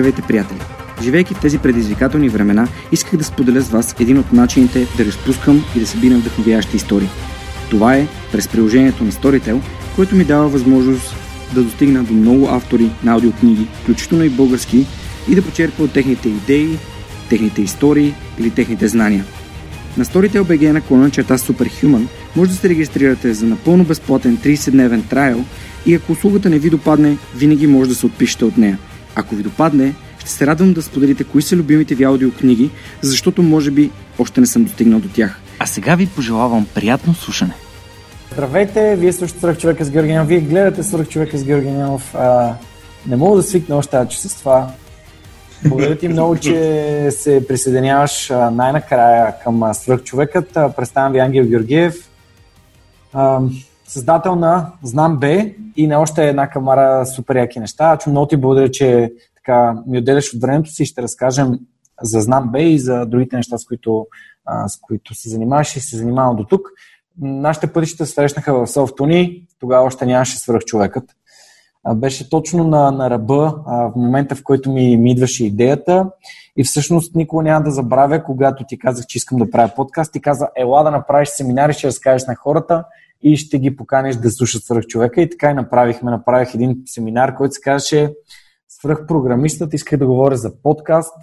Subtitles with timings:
[0.00, 0.58] Здравейте, приятели!
[1.02, 5.64] Живейки в тези предизвикателни времена, исках да споделя с вас един от начините да разпускам
[5.76, 7.08] и да събирам вдъхновяващи истории.
[7.70, 9.60] Това е през приложението на Storytel,
[9.96, 11.16] което ми дава възможност
[11.54, 14.86] да достигна до много автори на аудиокниги, включително и български,
[15.28, 16.78] и да почерпя от техните идеи,
[17.28, 19.24] техните истории или техните знания.
[19.96, 22.06] На Storytel BG на клона черта Superhuman
[22.36, 25.44] може да се регистрирате за напълно безплатен 30-дневен трайл
[25.86, 28.78] и ако услугата не ви допадне, винаги може да се отпишете от нея–
[29.20, 32.70] ако ви допадне, ще се радвам да споделите кои са любимите ви аудиокниги,
[33.02, 35.40] защото може би още не съм достигнал до тях.
[35.58, 37.54] А сега ви пожелавам приятно слушане.
[38.32, 40.28] Здравейте, вие слушате Свърх човека с Георгиянов.
[40.28, 42.14] Вие гледате Свърх човека с Георгиянов.
[42.14, 42.54] А,
[43.06, 44.70] не мога да свикна още тази с това.
[45.64, 50.48] Благодаря ти много, че се присъединяваш най-накрая към Свърх човекът.
[50.76, 51.94] Представям ви Ангел Георгиев
[53.90, 55.44] създател на Знам Б
[55.76, 57.92] и на още една камара супер яки неща.
[57.92, 61.58] Ачо, много ти благодаря, че така, ми отделяш от времето си и ще разкажем
[62.02, 64.06] за Знам Б и за другите неща, с които,
[64.46, 66.68] а, с които се занимаваш и се занимавам до тук.
[67.20, 71.04] Нашите пътища срещнаха в Софтуни, тогава още нямаше свърх човекът.
[71.84, 76.10] А, беше точно на, на ръба а, в момента, в който ми, ми идваше идеята
[76.56, 80.20] и всъщност никога няма да забравя, когато ти казах, че искам да правя подкаст, ти
[80.20, 82.84] каза, ела да направиш семинари, ще разкажеш на хората
[83.22, 85.22] и ще ги поканиш да слушат свръх човека.
[85.22, 86.10] И така и направихме.
[86.10, 88.12] Направих един семинар, който се казваше
[88.68, 89.74] свръх програмистът.
[89.74, 91.14] Исках да говоря за подкаст,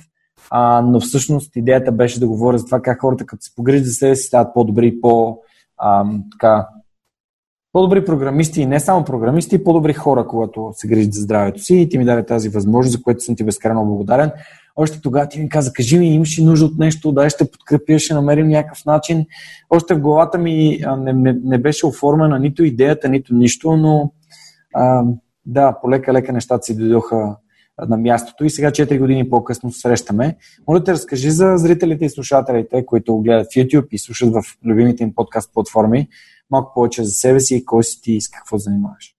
[0.50, 3.94] а, но всъщност идеята беше да говоря за това как хората, като се погрижат за
[3.94, 5.40] себе си, стават по-добри, по,
[5.78, 6.68] а, така,
[7.72, 11.76] по-добри програмисти и не само програмисти, и по-добри хора, когато се грижат за здравето си.
[11.76, 14.32] И ти ми даде тази възможност, за което съм ти безкрайно благодарен.
[14.78, 18.00] Още тогава ти ми каза, кажи ми, имаш ли нужда от нещо, да, ще подкрепя,
[18.00, 19.26] ще намерим някакъв начин.
[19.70, 24.12] Още в главата ми не, не, не беше оформена нито идеята, нито нищо, но
[24.76, 25.04] а,
[25.46, 27.36] да, полека-лека нещата си дойдоха
[27.88, 30.38] на мястото и сега 4 години по-късно срещаме.
[30.68, 35.04] Моля те, разкажи за зрителите и слушателите, които гледат в YouTube и слушат в любимите
[35.04, 36.08] им подкаст платформи,
[36.52, 39.17] малко повече за себе си и кой си ти и с какво занимаваш.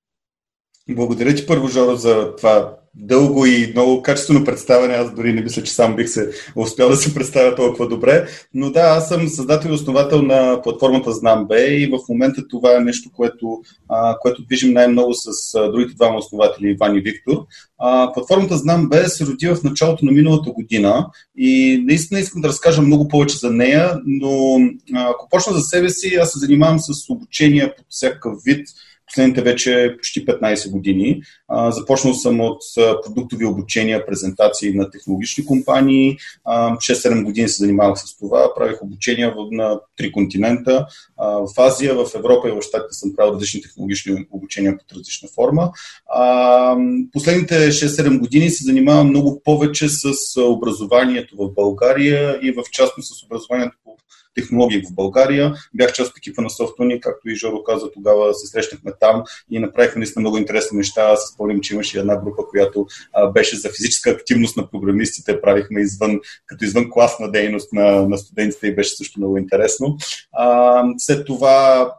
[0.90, 4.94] Благодаря ти първо, Жоро, за това дълго и много качествено представяне.
[4.94, 8.28] Аз дори не мисля, че сам бих се успял да се представя толкова добре.
[8.54, 12.76] Но да, аз съм създател и основател на платформата Знам Б и в момента това
[12.76, 17.36] е нещо, което, а, което движим най-много с другите двама основатели, Иван и Виктор.
[17.78, 21.06] А, платформата Знам Б се роди в началото на миналата година
[21.36, 24.58] и наистина искам да разкажа много повече за нея, но
[24.94, 28.68] ако почна за себе си, аз се занимавам с обучение под всякакъв вид,
[29.08, 31.22] последните вече почти 15 години.
[31.48, 32.62] А, започнал съм от
[33.04, 36.16] продуктови обучения, презентации на технологични компании.
[36.46, 38.54] 6-7 години се занимавах с това.
[38.56, 40.86] Правих обучения на три континента.
[41.16, 45.28] А, в Азия, в Европа и в Штатите съм правил различни технологични обучения под различна
[45.34, 45.70] форма.
[46.06, 46.76] А,
[47.12, 53.24] последните 6-7 години се занимавам много повече с образованието в България и в частност с
[53.24, 53.96] образованието по
[54.38, 55.54] технологии в България.
[55.74, 59.58] Бях част от екипа на Софтуни, както и Жоро каза, тогава се срещнахме там и
[59.58, 61.02] направихме наистина много интересни неща.
[61.02, 65.40] Аз спомням, че имаше една група, която а, беше за физическа активност на програмистите.
[65.40, 69.96] Правихме извън, като извън класна дейност на, на студентите и беше също много интересно.
[70.32, 71.92] А, след това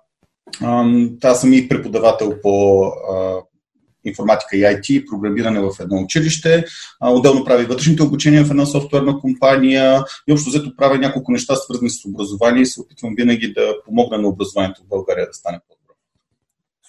[1.23, 2.83] аз съм и преподавател по
[4.05, 6.65] информатика и IT, програмиране в едно училище.
[7.01, 11.89] Отделно прави вътрешните обучения в една софтуерна компания и общо взето правя няколко неща, свързани
[11.89, 15.93] с образование и се опитвам винаги да помогна на образованието в България да стане по-добро.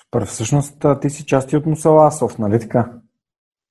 [0.03, 0.26] Супер.
[0.26, 2.93] Всъщност ти си части от Мусаласов, нали така?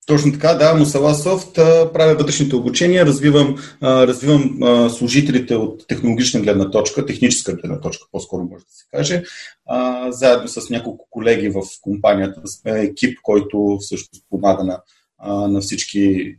[0.06, 1.54] Точно така, да, Мусала Софт
[1.92, 4.58] правя вътрешните обучения, развивам, развивам
[4.90, 9.22] служителите от технологична гледна точка, техническа гледна точка, по-скоро може да се каже,
[10.10, 14.80] заедно с няколко колеги в компанията, сме екип, който всъщност помага на,
[15.48, 16.34] на всички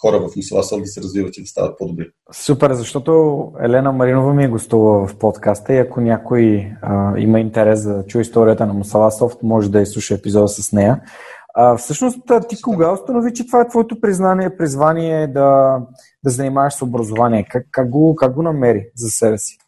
[0.00, 2.10] хора в Мусала Софт да се развиват и да стават по-добри.
[2.32, 7.84] Супер, защото Елена Маринова ми е гостува в подкаста и ако някой а, има интерес
[7.84, 11.00] да чуе историята на Мусала Софт, може да изслуша епизода с нея.
[11.54, 12.18] А, всъщност,
[12.48, 15.78] ти кога установи, че това е твоето признание, призвание да,
[16.24, 17.46] да занимаваш с образование?
[17.50, 19.58] Как, как, го, как го намери за себе си?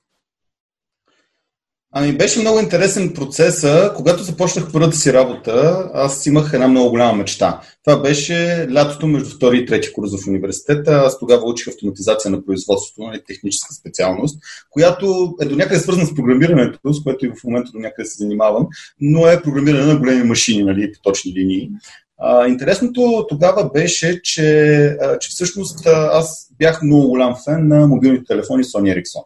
[1.98, 3.92] Ами беше много интересен процеса.
[3.96, 7.60] Когато започнах първата си работа, аз имах една много голяма мечта.
[7.84, 10.92] Това беше лятото между втори и трети курс в университета.
[10.92, 14.38] Аз тогава учих автоматизация на производството, на нали, техническа специалност,
[14.70, 18.22] която е до някъде свързана с програмирането, с което и в момента до някъде се
[18.22, 18.66] занимавам,
[19.00, 21.70] но е програмиране на големи машини, нали, по точни линии.
[22.18, 28.24] А, интересното тогава беше, че, а, че всъщност аз бях много голям фен на мобилните
[28.24, 29.22] телефони Sony Ericsson.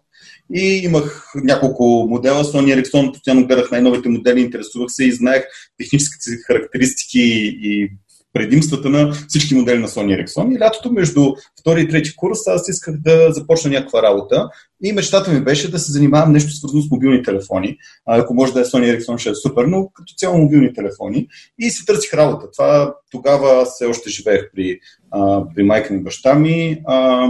[0.55, 2.45] И имах няколко модела.
[2.45, 5.45] Sony Ericsson постоянно гледах най-новите модели, интересувах се и знаех
[5.79, 7.91] техническите характеристики и
[8.33, 10.57] предимствата на всички модели на Sony Ericsson.
[10.57, 14.49] И лятото между втори и трети курс аз исках да започна някаква работа.
[14.85, 17.77] И мечтата ми беше да се занимавам нещо свързано с мобилни телефони.
[18.07, 21.29] А, ако може да е Sony Ericsson, ще е супер, но като цяло мобилни телефони.
[21.59, 22.51] И си търсих работа.
[22.51, 24.79] Това тогава все още живеех при,
[25.11, 26.81] а, при майка ми баща ми.
[26.87, 27.29] А,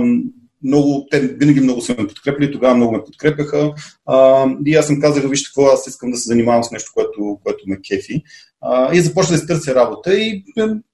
[0.65, 3.73] много, те винаги много са ме подкрепили, тогава много ме подкрепяха.
[4.07, 7.39] А, и аз съм казал, вижте какво, аз искам да се занимавам с нещо, което,
[7.45, 8.23] което ме кефи.
[8.61, 10.45] А, и започна да се търся работа и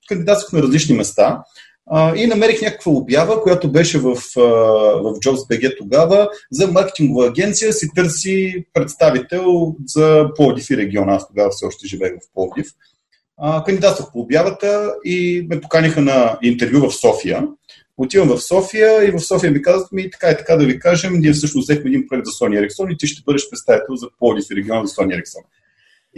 [0.09, 1.43] кандидатствах на различни места.
[1.91, 7.89] А, и намерих някаква обява, която беше в, в JobsBG тогава, за маркетингова агенция си
[7.95, 11.15] търси представител за Пловдив и региона.
[11.15, 12.67] Аз тогава все още живеех в Пловдив.
[13.67, 17.49] кандидатствах по обявата и ме поканиха на интервю в София.
[17.99, 21.13] Отивам в София и в София ми казват ми така и така да ви кажем,
[21.13, 24.45] ние всъщност взехме един проект за Sony Ericsson и ти ще бъдеш представител за Плодив
[24.51, 25.43] и за Sony Ericsson.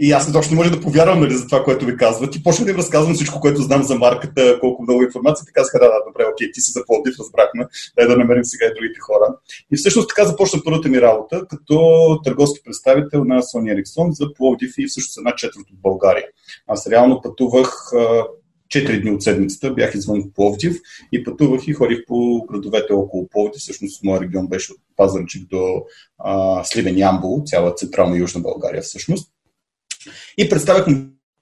[0.01, 2.35] И аз не точно може да повярвам нали, за това, което ви казват.
[2.35, 5.45] И почнах да им разказвам всичко, което знам за марката, колко много информация.
[5.45, 7.65] Те казаха, да, да, добре, окей, ти си за Плодив, разбрахме,
[7.97, 9.35] дай да намерим сега и другите хора.
[9.73, 11.75] И всъщност така започна първата ми работа, като
[12.23, 16.25] търговски представител на Sony Ericsson за Плодив и всъщност една четвърт от България.
[16.67, 17.91] Аз реално пътувах
[18.69, 20.77] 4 дни от седмицата бях извън Пловдив
[21.11, 23.61] и пътувах и ходих по градовете около Пловдив.
[23.61, 25.83] Всъщност моят регион беше от Пазарчик до
[26.17, 29.31] а, Сливен Ямбол, цяла централна южна България всъщност.
[30.37, 30.87] И представях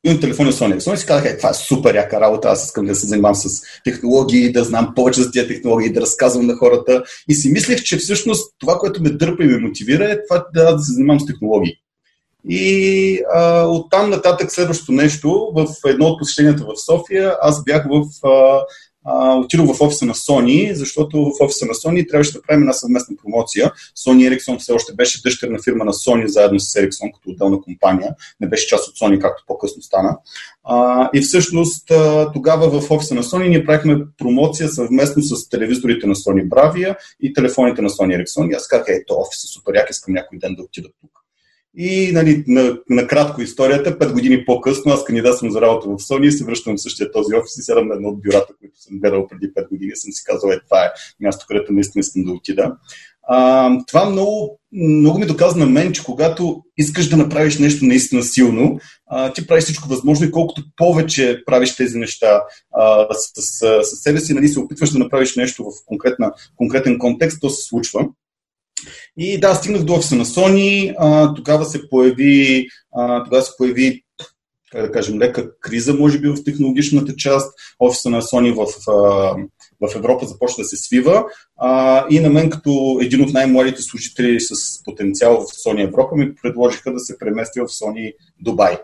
[0.04, 2.96] имам телефони Sony и си казах, е, това е супер яка работа, аз искам да
[2.96, 7.04] се занимавам с технологии, да знам повече за тези технологии, да разказвам на хората.
[7.30, 10.76] И си мислех, че всъщност това, което ме дърпа и ме мотивира е това да,
[10.76, 11.74] да се занимавам с технологии.
[12.50, 18.28] И а, оттам нататък следващото нещо, в едно от посещенията в София, аз бях в
[18.28, 18.62] а,
[19.38, 23.16] отидох в офиса на Sony, защото в офиса на Sony трябваше да правим една съвместна
[23.24, 23.72] промоция.
[23.98, 28.16] Sony Ericsson все още беше дъщерна фирма на Sony, заедно с Ericsson като отделна компания.
[28.40, 30.18] Не беше част от Sony, както по-късно стана.
[31.14, 31.92] И всъщност
[32.34, 37.34] тогава в офиса на Sony ние правихме промоция съвместно с телевизорите на Sony Bravia и
[37.34, 38.52] телефоните на Sony Ericsson.
[38.52, 41.12] И аз казах, ето, офис е супер, як искам някой ден да отида тук.
[41.80, 46.26] И нали, на, на кратко историята, пет години по-късно, аз кандидатствам за работа в Sony
[46.26, 49.00] и се връщам в същия този офис и сядам на едно от бюрата, които съм
[49.00, 49.92] гледал преди 5 години.
[49.96, 52.72] Съм си казал, е, това е място, където наистина искам да отида.
[53.30, 58.24] А, това много, много ми доказа на мен, че когато искаш да направиш нещо наистина
[58.24, 62.42] силно, а, ти правиш всичко възможно и колкото повече правиш тези неща
[62.72, 65.72] а, с, с, с себе си, нали, се опитваш да направиш нещо в
[66.56, 68.08] конкретен контекст, то се случва.
[69.18, 74.04] И да, стигнах до офиса на Sony, а, тогава се появи, а, тогава се появи
[74.72, 77.54] как да кажем, лека криза, може би, в технологичната част.
[77.80, 78.68] Офиса на Sony в,
[79.82, 81.26] в Европа започна да се свива.
[81.58, 86.36] А, и на мен, като един от най-младите служители с потенциал в Sony Европа, ми
[86.36, 88.78] предложиха да се преместя в Sony Дубай.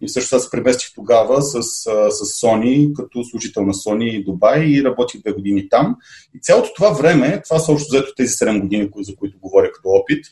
[0.00, 1.62] И също аз преместих тогава с,
[2.10, 5.96] с Sony, като служител на Sony и Дубай и работих две години там.
[6.34, 9.88] И цялото това време, това са общо взето тези 7 години, за които говоря като
[9.88, 10.24] опит,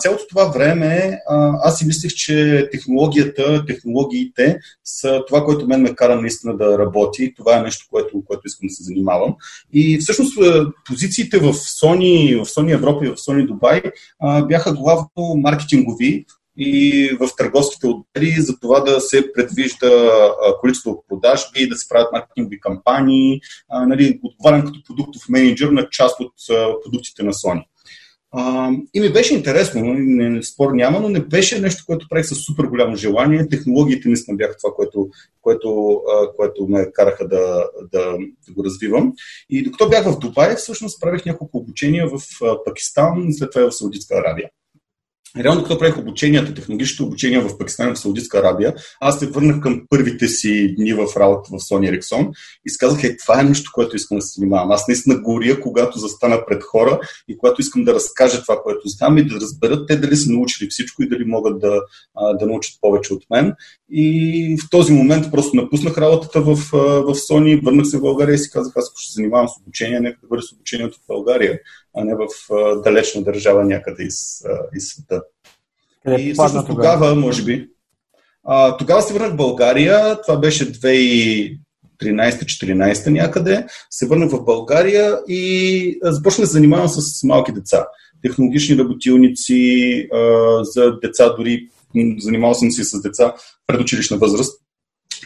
[0.00, 1.18] цялото това време
[1.62, 7.34] аз си мислех, че технологията, технологиите са това, което мен ме кара наистина да работи.
[7.36, 9.34] Това е нещо, което, което искам да се занимавам.
[9.72, 10.38] И всъщност
[10.86, 13.82] позициите в Sony, в Sony Европа и в Sony Дубай
[14.48, 16.26] бяха главно маркетингови,
[16.56, 19.90] и в търговските отдели за това да се предвижда
[20.60, 23.40] количество продажби, да се правят маркетингови кампании.
[23.86, 26.32] Нали, отговарям като продуктов менеджер на част от
[26.84, 27.64] продуктите на Sony.
[28.94, 32.26] И ми беше интересно, нали, не, не, спор няма, но не беше нещо, което правих
[32.26, 33.48] с супер голямо желание.
[33.48, 35.08] Технологиите наистина бяха това, което,
[35.42, 36.00] което,
[36.36, 38.16] което ме караха да, да,
[38.48, 39.12] да го развивам.
[39.50, 42.20] И докато бях в Дубай, всъщност правих няколко обучения в
[42.64, 44.50] Пакистан, след това и в Саудитска Аравия.
[45.38, 49.60] Реално, като правих обученията, технологичните обучения в Пакистан и в Саудитска Арабия, аз се върнах
[49.60, 52.30] към първите си дни в работа в Sony Ericsson
[52.66, 54.70] и си казах, е, това е нещо, което искам да се занимавам.
[54.70, 59.18] Аз наистина горя, когато застана пред хора и когато искам да разкажа това, което знам
[59.18, 61.80] и да разберат те дали са научили всичко и дали могат да,
[62.38, 63.52] да научат повече от мен.
[63.90, 68.38] И в този момент просто напуснах работата в, в Sony, върнах се в България и
[68.38, 71.58] си казах, аз ще се занимавам с обучение, нека да бъде с обучението в България,
[71.96, 72.26] а не в
[72.84, 75.22] далечна държава някъде из, из света.
[76.04, 77.68] Къде и всъщност тогава, тогава, може би,
[78.44, 85.98] а, тогава се върнах в България, това беше 2013-14 някъде, се върнах в България и
[86.02, 87.86] започнах да занимавам с малки деца.
[88.22, 91.68] Технологични работилници а, за деца, дори
[92.18, 93.34] занимавал съм се с деца
[93.66, 94.60] предучилищна възраст,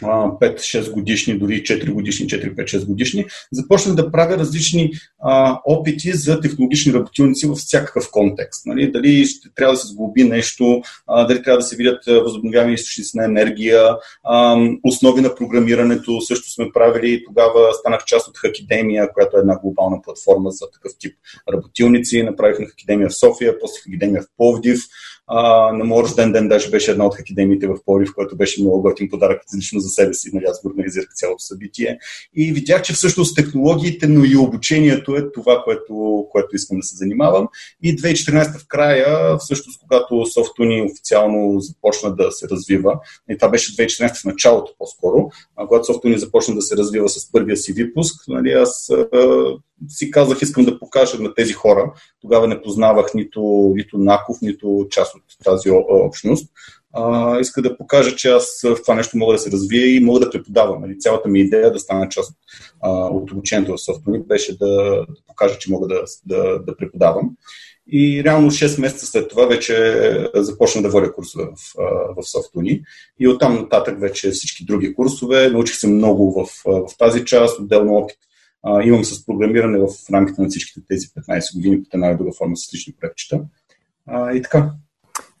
[0.01, 6.93] 5-6 годишни, дори 4 годишни, 4-5-6 годишни, започнах да правя различни а, опити за технологични
[6.93, 8.65] работилници във всякакъв контекст.
[8.65, 8.91] Нали?
[8.91, 13.17] Дали ще трябва да се сглоби нещо, а, дали трябва да се видят възобновяеми източници
[13.17, 13.83] на енергия,
[14.23, 17.23] а, основи на програмирането също сме правили.
[17.27, 21.15] Тогава станах част от Хакидемия, която е една глобална платформа за такъв тип
[21.53, 22.23] работилници.
[22.23, 24.79] Направихме Хакидемия в София, после Хакидемия в Пловдив.
[25.27, 28.81] А, на моят рожден ден даже беше една от хакидемиите в Порив, което беше много
[28.81, 30.29] готин подарък лично за себе си.
[30.33, 31.99] Нали, аз го организирах цялото събитие.
[32.35, 36.95] И видях, че всъщност технологиите, но и обучението е това, което, което искам да се
[36.95, 37.47] занимавам.
[37.83, 42.99] И 2014 в края, всъщност, когато софтуни официално започна да се развива,
[43.29, 47.31] и това беше 2014 в началото по-скоро, а когато софтуни започна да се развива с
[47.31, 48.91] първия си випуск, нали, аз
[49.87, 51.93] си казах, искам да покажа на тези хора.
[52.21, 56.51] Тогава не познавах нито, нито Наков, нито част от тази общност.
[56.93, 60.19] А, иска да покажа, че аз в това нещо мога да се развия и мога
[60.19, 60.81] да преподавам.
[60.81, 60.99] Нали?
[60.99, 62.33] Цялата ми идея да стана част
[62.81, 64.67] а, от обучението в софтуни беше да,
[65.09, 67.29] да покажа, че мога да, да, да преподавам.
[67.93, 71.73] И реално 6 месеца след това вече започна да водя курсове в,
[72.17, 72.81] в Софтуни.
[73.19, 75.49] И оттам нататък вече всички други курсове.
[75.49, 78.17] Научих се много в, в тази част, отделно опит
[78.63, 82.31] а, имам с програмиране в рамките на всичките тези 15 години под една или друга
[82.37, 83.41] форма с лични проектчета.
[84.07, 84.71] А, и така.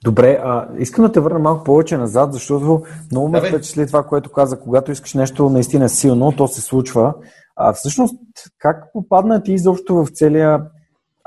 [0.03, 4.31] Добре, а, искам да те върна малко повече назад, защото много ме впечатли това, което
[4.31, 4.59] каза.
[4.59, 7.13] Когато искаш нещо наистина силно, то се случва.
[7.55, 8.15] А всъщност,
[8.57, 10.61] как попадна ти изобщо в целия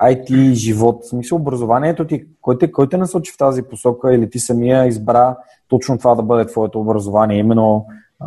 [0.02, 1.04] IT живот?
[1.04, 4.86] В смисъл, образованието ти, кой те, кой те насочи в тази посока или ти самия
[4.86, 5.36] избра
[5.68, 7.86] точно това да бъде твоето образование, именно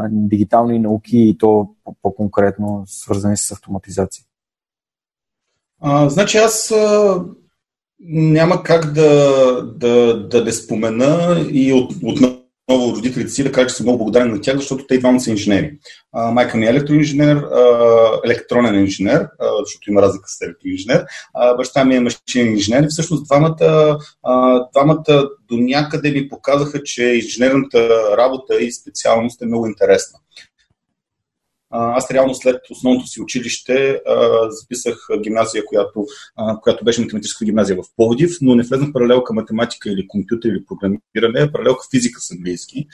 [0.10, 1.70] дигитални науки и то
[2.02, 4.24] по-конкретно свързани с автоматизация?
[5.82, 7.24] А, значи аз а,
[8.00, 13.76] няма как да, да, да не спомена и от, отново родителите си да кажа, че
[13.76, 15.78] съм много благодарен на тях, защото те и двамата са инженери.
[16.14, 21.06] А, майка ми е електроинженер, а, електронен инженер, а, защото има разлика с електроинженер.
[21.34, 26.84] А, баща ми е машинен инженер и всъщност двамата, а, двамата до някъде ми показаха,
[26.84, 30.20] че инженерната работа и специалност е много интересна.
[31.70, 34.02] Аз реално след основното си училище
[34.50, 36.06] записах гимназия, която,
[36.62, 41.52] която беше математическа гимназия в Пловдив, но не влезнах паралелка математика или компютър или програмиране,
[41.52, 42.88] паралелка физика с английски,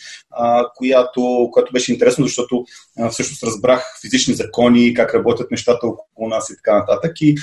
[0.75, 2.65] която, която беше интересно, защото
[3.11, 7.21] всъщност разбрах физични закони, как работят нещата около нас и така нататък.
[7.21, 7.35] И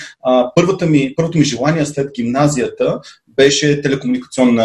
[0.55, 3.01] първата ми, първото ми желание след гимназията
[3.37, 4.65] беше телекомуникационна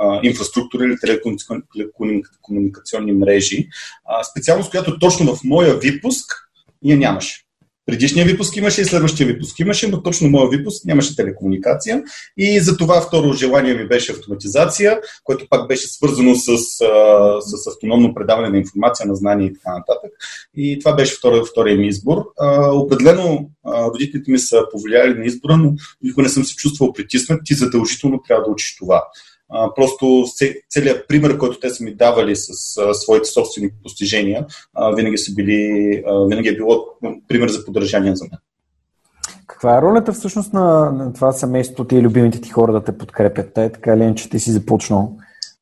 [0.00, 0.96] а, инфраструктура или
[1.72, 3.68] телекомуникационни мрежи.
[4.04, 6.32] А, специалност, която точно в моя випуск
[6.82, 7.47] я нямаше.
[7.88, 12.02] Предишния випуск имаше и следващия випуск имаше, но точно моя випуск нямаше телекомуникация.
[12.36, 16.58] И за това второ желание ми беше автоматизация, което пак беше свързано с,
[17.40, 20.10] с автономно предаване на информация, на знания и така нататък.
[20.56, 22.24] И това беше втория, втория ми избор.
[22.72, 27.40] Определено родителите ми са повлияли на избора, но никога не съм се чувствал притиснат.
[27.44, 29.04] Ти задължително трябва да учиш това.
[29.50, 30.24] А, просто
[30.70, 35.34] целият пример, който те са ми давали с а, своите собствени постижения, а, винаги, са
[35.34, 36.84] били, а, винаги е било
[37.28, 38.38] пример за поддържание за мен.
[39.46, 42.98] Каква е ролята всъщност на, на това семейство ти и любимите ти хора да те
[42.98, 43.54] подкрепят?
[43.54, 45.16] Те така ли, че ти си започнал?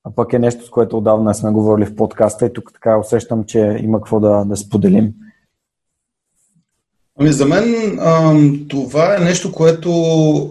[0.05, 3.45] А пък е нещо, с което отдавна сме говорили в подкаста и тук така усещам,
[3.45, 5.13] че има какво да, да споделим.
[7.19, 8.35] Ами за мен а,
[8.69, 9.91] това е нещо, което,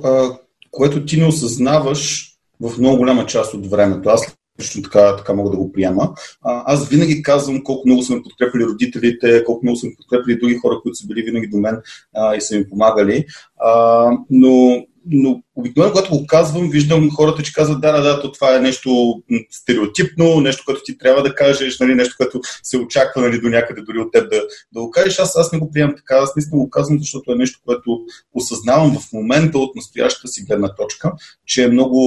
[0.04, 0.38] а,
[0.72, 4.10] което ти не осъзнаваш в много голяма част от времето.
[4.10, 6.14] Аз лично така, така мога да го приема.
[6.42, 10.40] А, аз винаги казвам колко много са ме подкрепили родителите, колко много са ме подкрепили
[10.40, 11.82] други хора, които са били винаги до мен
[12.16, 13.26] а, и са ми помагали.
[13.58, 18.32] А, но но обикновено, когато го казвам, виждам хората, че казват, да, да, да, то
[18.32, 19.14] това е нещо
[19.52, 23.82] стереотипно, нещо, което ти трябва да кажеш, нали, нещо, което се очаква нали, до някъде
[23.82, 24.42] дори от теб да,
[24.74, 25.20] да го кажеш.
[25.20, 28.00] Аз, аз не го приемам така, аз наистина го казвам, защото е нещо, което
[28.34, 31.12] осъзнавам в момента от настоящата си гледна точка,
[31.46, 32.00] че е много,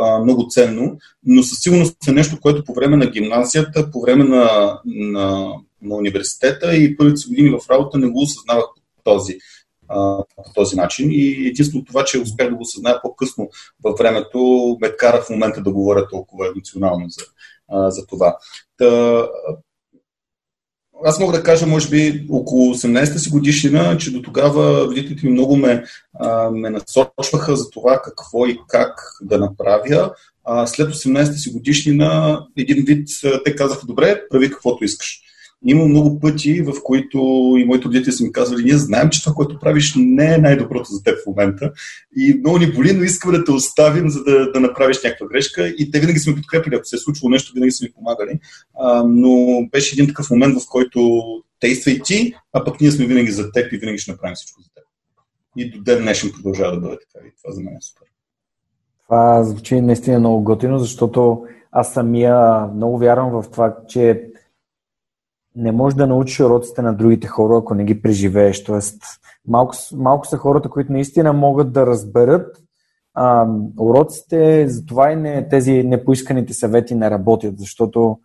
[0.00, 4.24] а, много ценно, но със сигурност е нещо, което по време на гимназията, по време
[4.24, 8.64] на, на, на университета и първите години в работа не го осъзнавах
[9.04, 9.10] по
[10.36, 11.08] по този начин.
[11.10, 13.48] И единствено това, че успях да го осъзная по-късно
[13.84, 14.38] във времето,
[14.80, 17.24] ме кара в момента да говоря толкова емоционално за,
[17.90, 18.36] за това.
[18.78, 19.22] Та,
[21.04, 25.32] аз мога да кажа, може би, около 18-та си годишнина, че до тогава родителите ми
[25.32, 25.84] много ме,
[26.18, 30.14] а, ме насочваха за това какво и как да направя.
[30.44, 33.08] А след 18-та си годишнина, един вид,
[33.44, 35.21] те казаха, добре, прави каквото искаш.
[35.66, 37.18] Има много пъти, в които
[37.58, 40.92] и моите родители са ми казвали, ние знаем, че това, което правиш, не е най-доброто
[40.92, 41.72] за теб в момента.
[42.16, 45.68] И много ни боли, но искаме да те оставим, за да, да направиш някаква грешка.
[45.68, 48.38] И те винаги сме подкрепили, ако се е случило нещо, винаги са ми помагали.
[48.78, 51.22] А, но беше един такъв момент, в който
[51.60, 54.68] действай ти, а пък ние сме винаги за теб и винаги ще направим всичко за
[54.74, 54.84] теб.
[55.56, 57.26] И до ден днешен продължава да бъде така.
[57.26, 58.06] И това за мен е супер.
[59.04, 61.42] Това звучи наистина много готино, защото
[61.72, 64.31] аз самия много вярвам в това, че
[65.56, 68.64] не можеш да научиш уроците на другите хора, ако не ги преживееш.
[68.64, 69.02] Тоест,
[69.48, 72.56] малко, малко са хората, които наистина могат да разберат
[73.14, 73.46] а,
[73.78, 78.18] уроците, затова и не, тези непоисканите съвети не работят, защото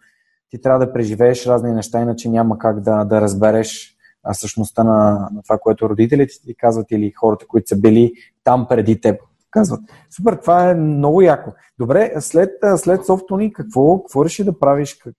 [0.49, 5.29] ти трябва да преживееш разни неща, иначе няма как да, да разбереш а, същността на,
[5.33, 9.21] на това, което родителите ти казват или хората, които са били там преди теб
[9.57, 9.81] казват.
[10.15, 11.51] Супер, това е много яко.
[11.79, 14.93] Добре, след, след софтуни, какво, какво реши да правиш?
[14.93, 15.13] Как,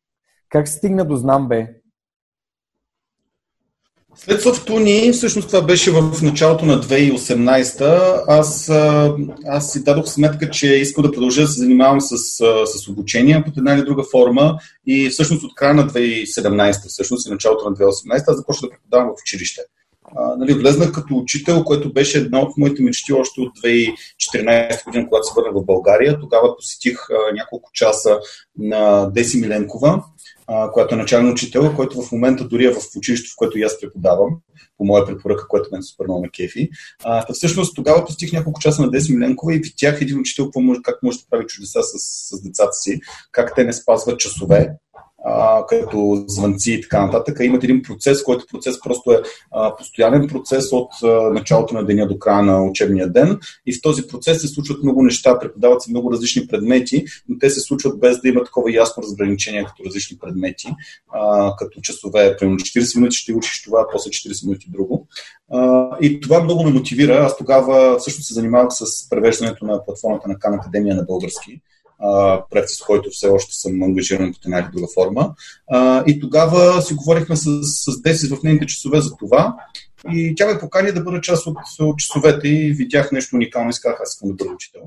[0.49, 1.78] как стигна до знам бе?
[4.21, 8.71] След Софтуни, всъщност това беше в началото на 2018, аз,
[9.47, 12.17] аз си дадох сметка, че искам да продължа да се занимавам с,
[12.67, 17.31] с обучение под една или друга форма и всъщност от края на 2017, всъщност и
[17.31, 19.63] началото на 2018, аз започнах да преподавам в училище.
[20.17, 25.09] А, нали, влезнах като учител, което беше една от моите мечти още от 2014 година,
[25.09, 26.21] когато се върнах в България.
[26.21, 28.19] Тогава посетих а, няколко часа
[28.59, 30.03] на Деси Миленкова,
[30.47, 33.63] а, която е начален учител, който в момента дори е в училището, в което и
[33.63, 34.37] аз преподавам,
[34.79, 36.71] по моя препоръка, което мен супер много ме кефи.
[37.05, 40.51] А, всъщност тогава посетих няколко часа на Деси Миленкова и видях един учител
[40.83, 43.01] как може да прави чудеса с, с децата си,
[43.33, 44.71] как те не спазват часове,
[45.29, 47.39] а, като звънци и така нататък.
[47.41, 52.07] Имат един процес, който процес просто е а, постоянен процес от а, началото на деня
[52.07, 53.39] до края на учебния ден.
[53.67, 57.51] И в този процес се случват много неща, преподават се много различни предмети, но те
[57.51, 60.69] се случват без да има такова ясно разграничение като различни предмети,
[61.13, 65.07] а, като часове, примерно 40 минути ще учиш това, после 40 минути друго.
[65.53, 67.15] А, и това много ме мотивира.
[67.15, 71.61] Аз тогава също се занимавах с превеждането на платформата на Кан Академия на български
[72.51, 75.35] проект, с който все още съм ангажиран под една или друга форма.
[75.71, 79.57] А, и тогава си говорихме с, с Деси в нейните часове за това.
[80.13, 83.81] И тя ме покани да бъда част от, от часовете и видях нещо уникално и
[83.83, 84.83] казах, аз искам да бъда учител.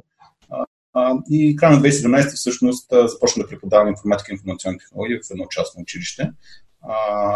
[0.94, 5.46] А, и края на 2017 всъщност започна да преподавам информатика и информационни технологии в едно
[5.50, 6.32] частно училище.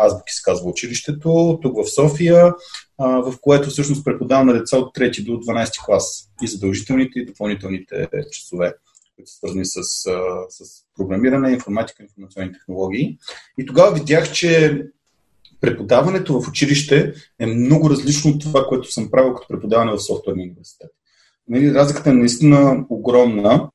[0.03, 2.53] Азбуки се казва училището, тук в София,
[2.99, 8.07] в което всъщност преподавам на деца от 3 до 12 клас и задължителните и допълнителните
[8.31, 8.73] часове
[9.15, 9.83] които са свързани с,
[10.49, 13.17] с програмиране, информатика, информационни технологии.
[13.57, 14.81] И тогава видях, че
[15.61, 20.43] преподаването в училище е много различно от това, което съм правил като преподаване в софтуерния
[20.43, 20.89] университет.
[21.47, 23.69] Нали, разликата е наистина огромна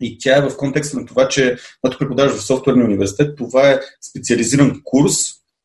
[0.00, 3.80] и тя е в контекста на това, че когато преподаваш в софтуерния университет, това е
[4.10, 5.14] специализиран курс,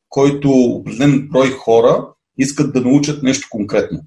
[0.10, 4.06] който определен брой хора искат да научат нещо конкретно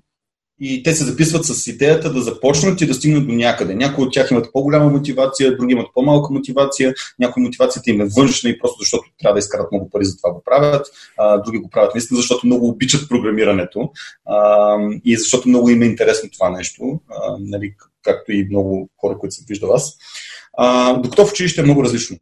[0.60, 3.74] и те се записват с идеята да започнат и да стигнат до някъде.
[3.74, 8.50] Някои от тях имат по-голяма мотивация, други имат по-малка мотивация, някои мотивацията им е външна
[8.50, 10.86] и просто защото трябва да изкарат много пари за това го правят,
[11.18, 13.90] а, други го правят наистина, защото много обичат програмирането
[14.26, 19.18] а, и защото много им е интересно това нещо, а, нали, както и много хора,
[19.18, 19.96] които съм виждал аз.
[20.56, 22.16] А, докато в училище е много различно.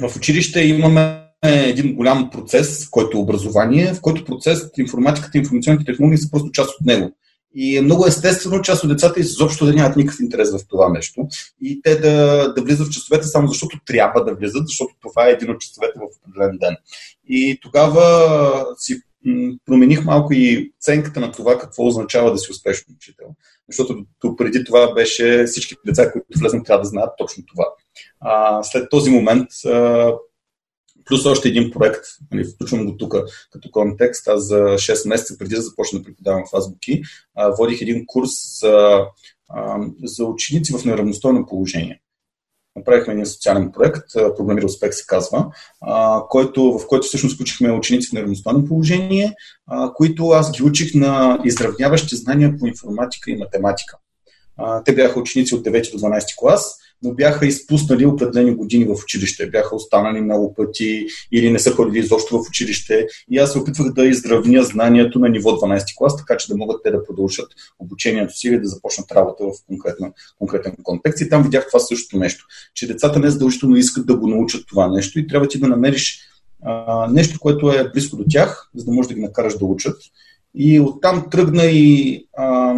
[0.00, 5.40] В училище имаме е един голям процес, който е образование, в който процес информатиката и
[5.40, 7.10] информационните технологии са просто част от него.
[7.56, 11.28] И е много естествено част от децата изобщо да нямат никакъв интерес в това нещо
[11.62, 15.30] и те да, да влизат в часовете само защото трябва да влизат, защото това е
[15.30, 16.76] един от часовете в определен ден.
[17.28, 19.00] И тогава си
[19.66, 23.26] промених малко и оценката на това какво означава да си успешен учител.
[23.68, 24.04] Защото
[24.36, 27.64] преди това беше всички деца, които влезнат, трябва да знаят точно това.
[28.20, 30.12] А, след този момент а,
[31.04, 33.14] Плюс още един проект, нали, включвам го тук
[33.52, 34.28] като контекст.
[34.28, 37.02] Аз за 6 месеца преди да започна да преподавам в Азбуки,
[37.58, 39.00] водих един курс за,
[40.04, 42.00] за ученици в неравностойно положение.
[42.76, 44.02] Направихме един социален проект,
[44.36, 45.46] Програмира успех се казва,
[46.28, 49.34] който, в който всъщност включихме ученици в неравностойно положение,
[49.94, 53.96] които аз ги учих на изравняващи знания по информатика и математика.
[54.84, 59.50] Те бяха ученици от 9 до 12 клас но бяха изпуснали определени години в училище.
[59.50, 63.06] Бяха останали много пъти или не са ходили изобщо в училище.
[63.30, 66.82] И аз се опитвах да изравня знанието на ниво 12 клас, така че да могат
[66.82, 67.46] те да продължат
[67.78, 71.20] обучението си или да започнат работа в конкретна, конкретен контекст.
[71.20, 74.88] И там видях това същото нещо, че децата не задължително искат да го научат това
[74.88, 76.20] нещо и трябва ти да намериш
[76.62, 79.96] а, нещо, което е близко до тях, за да можеш да ги накараш да учат.
[80.54, 82.74] И оттам тръгна и а,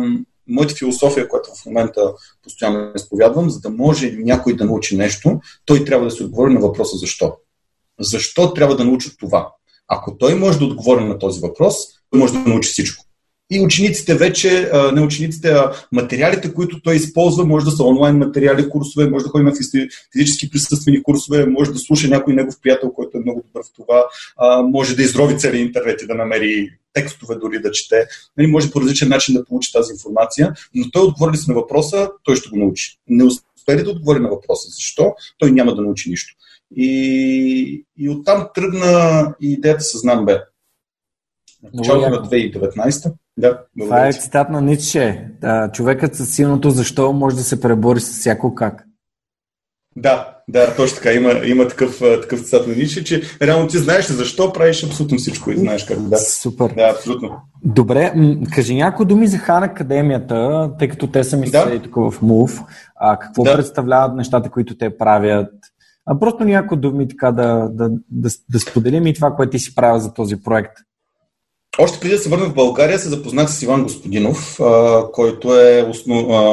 [0.49, 5.85] моята философия, която в момента постоянно изповядвам, за да може някой да научи нещо, той
[5.85, 7.37] трябва да се отговори на въпроса защо.
[8.01, 9.49] Защо трябва да научи това?
[9.89, 11.75] Ако той може да отговори на този въпрос,
[12.11, 13.05] той може да научи всичко.
[13.51, 18.69] И учениците вече, не учениците, а материалите, които той използва, може да са онлайн материали,
[18.69, 19.53] курсове, може да ходи на
[20.13, 24.05] физически присъствени курсове, може да слуша някой негов приятел, който е много добър в това,
[24.63, 28.07] може да изрови целият интернет и да намери текстове дори да чете,
[28.37, 32.11] нали, може по различен начин да получи тази информация, но той отговори се на въпроса,
[32.23, 32.99] той ще го научи.
[33.09, 36.35] Не успели да отговори на въпроса защо, той няма да научи нищо.
[36.77, 40.43] И, и оттам тръгна и идеята с Знам Б.
[41.75, 43.13] Началото на 2019.
[43.39, 45.31] Да, Това е цитат на Ницше.
[45.41, 48.85] Да, човекът с силното защо може да се пребори с всяко как.
[49.97, 51.13] Да, да, точно така.
[51.13, 55.51] Има, има такъв, такъв цитат на Ницше, че реално ти знаеш защо правиш абсолютно всичко
[55.51, 56.01] и знаеш как.
[56.01, 56.19] Да.
[56.19, 56.75] Супер.
[56.77, 57.31] Да, абсолютно.
[57.65, 58.15] Добре,
[58.55, 61.83] кажи някои думи за Хан Академията, тъй като те са ми да.
[61.83, 62.65] тук в МУВ.
[62.97, 63.55] А, какво да.
[63.55, 65.51] представляват нещата, които те правят?
[66.07, 69.75] А просто някои думи така да, да, да, да споделим и това, което ти си
[69.75, 70.73] правил за този проект.
[71.79, 74.59] Още преди да се върна в България, се запознах с Иван Господинов,
[75.13, 75.83] който е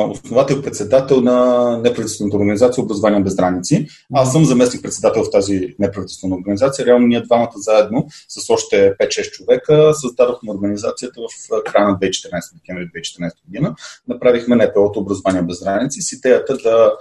[0.10, 3.88] основател председател на неправителствената организация Образование без граници.
[4.14, 6.86] Аз съм заместник председател в тази неправителствена организация.
[6.86, 12.86] Реално ние двамата заедно с още 5-6 човека създадохме организацията в края на 2014, декември
[12.86, 13.76] 2014 година.
[14.08, 16.92] Направихме НПО-то Образование без граници с идеята да,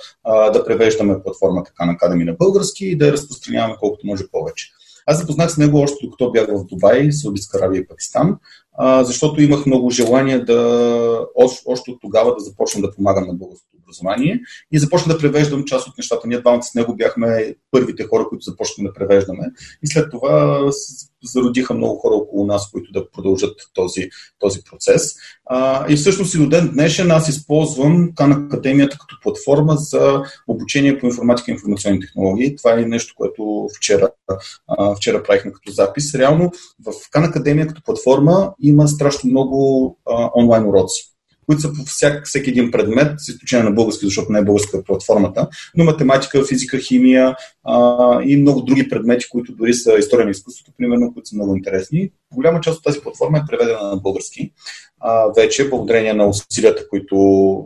[0.53, 4.67] да превеждаме платформата Khan Academy на български и да я разпространяваме колкото може повече.
[5.07, 8.37] Аз запознах с него още докато бях в Дубай, Саудитска Аравия и Пакистан,
[9.03, 11.27] защото имах много желание да
[11.67, 14.41] още от тогава да започна да помагам на българското образование
[14.73, 16.29] и започна да превеждам част от нещата.
[16.29, 19.45] Ние двамата с него бяхме първите хора, които започнахме да превеждаме.
[19.83, 20.61] И след това
[21.25, 25.15] зародиха много хора около нас, които да продължат този, този процес.
[25.47, 30.99] А, и всъщност и до ден днешен аз използвам Кан Академията като платформа за обучение
[30.99, 32.57] по информатика и информационни технологии.
[32.57, 34.09] Това е нещо, което вчера,
[34.69, 36.15] а, вчера правихме като запис.
[36.15, 36.53] Реално
[36.87, 41.12] в Кан Академия като платформа има страшно много а, онлайн уроци
[41.53, 44.85] които са по всяк, всеки един предмет, с изключение на български, защото не е българска
[44.85, 50.31] платформата, но математика, физика, химия а, и много други предмети, които дори са история на
[50.31, 52.11] изкуството, примерно, които са много интересни.
[52.35, 54.53] Голяма част от тази платформа е преведена на български.
[55.01, 57.17] А, вече, благодарение на усилията, които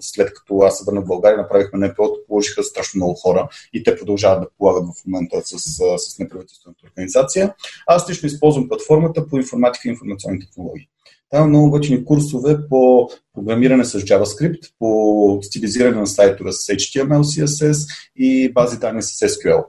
[0.00, 3.96] след като аз се върнах в България, направихме НПО, положиха страшно много хора и те
[3.96, 5.58] продължават да полагат в момента с,
[5.98, 7.54] с неправителствената организация.
[7.86, 10.88] Аз лично използвам платформата по информатика и информационни технологии.
[11.30, 17.22] Там има много готини курсове по програмиране с JavaScript, по стилизиране на сайтове с HTML,
[17.22, 19.64] CSS и бази данни с SQL.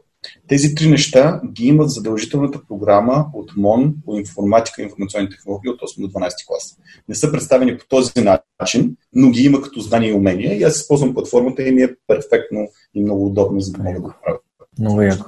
[0.48, 5.82] Тези три неща ги имат задължителната програма от МОН по информатика и информационни технологии от
[5.82, 6.78] 8 до 12 клас.
[7.10, 8.12] Не са представени по този
[8.60, 11.96] начин, но ги има като знания и умения и аз използвам платформата и ми е
[12.08, 14.38] перфектно и много удобно, за да мога да го правя.
[14.80, 15.26] Много яко.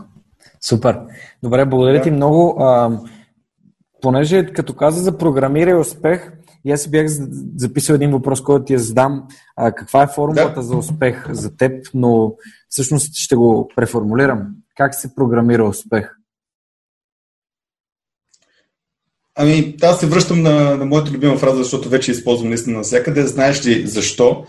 [0.62, 1.00] Супер.
[1.44, 2.04] Добре, благодаря да.
[2.04, 2.64] ти много
[4.02, 6.32] понеже като каза за програмира и успех,
[6.66, 7.08] и аз си бях
[7.56, 9.28] записал един въпрос, който ти я задам.
[9.56, 10.62] А, каква е формулата да.
[10.62, 12.34] за успех за теб, но
[12.70, 14.48] всъщност ще го преформулирам.
[14.78, 16.16] Как се програмира успех?
[19.36, 23.28] Ами, аз се връщам на, на моята любима фраза, защото вече използвам наистина навсякъде.
[23.28, 24.46] Знаеш ли защо?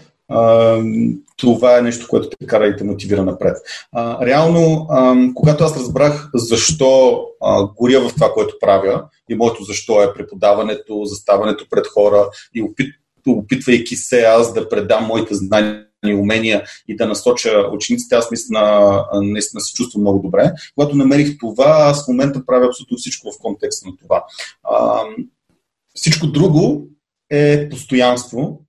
[1.36, 3.56] Това е нещо, което те кара и те мотивира напред.
[3.92, 9.62] А, реално, а, когато аз разбрах защо а, горя в това, което правя и моето
[9.62, 12.94] защо е преподаването, заставането пред хора и опит,
[13.28, 19.04] опитвайки се аз да предам моите знания и умения и да насоча учениците, аз наистина,
[19.22, 20.52] наистина се чувствам много добре.
[20.74, 24.24] Когато намерих това, аз в момента правя абсолютно всичко в контекста на това.
[24.62, 25.02] А,
[25.94, 26.86] всичко друго
[27.30, 28.60] е постоянство,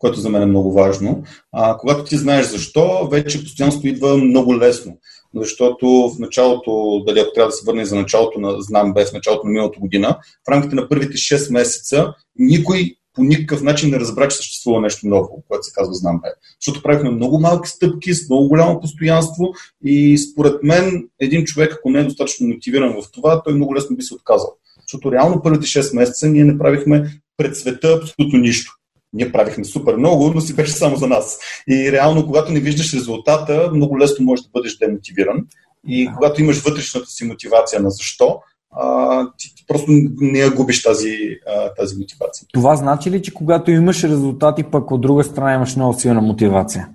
[0.00, 1.22] което за мен е много важно.
[1.52, 4.98] А, когато ти знаеш защо, вече постоянство идва много лесно.
[5.34, 9.46] Защото в началото, дали ако трябва да се върне за началото на Знам без началото
[9.46, 14.28] на миналата година, в рамките на първите 6 месеца никой по никакъв начин не разбра,
[14.28, 16.28] че съществува нещо ново, което се казва Знам Б.
[16.60, 19.44] Защото правихме много малки стъпки с много голямо постоянство
[19.84, 23.96] и според мен един човек, ако не е достатъчно мотивиран в това, той много лесно
[23.96, 24.56] би се отказал.
[24.82, 28.79] Защото реално първите 6 месеца ние не правихме пред света абсолютно нищо.
[29.12, 31.38] Ние правихме супер много, но си беше само за нас.
[31.68, 35.46] И реално, когато не виждаш резултата, много лесно можеш да бъдеш демотивиран.
[35.88, 39.86] И когато имаш вътрешната си мотивация на защо, а, ти, ти просто
[40.20, 42.46] не я губиш тази, а, тази мотивация.
[42.52, 46.88] Това значи ли, че когато имаш резултати, пък от друга страна имаш много силна мотивация?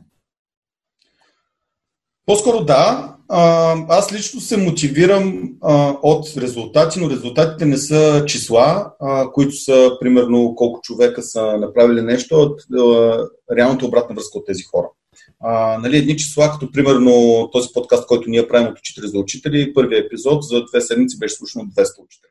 [2.26, 5.50] По-скоро да, аз лично се мотивирам
[6.02, 8.92] от резултати, но резултатите не са числа,
[9.34, 13.18] които са примерно колко човека са направили нещо от а,
[13.56, 14.88] реалната обратна връзка от тези хора.
[15.40, 19.74] А, нали, едни числа, като примерно този подкаст, който ние правим от учители за учители,
[19.74, 22.30] първият епизод за две седмици беше слушан от 200 учители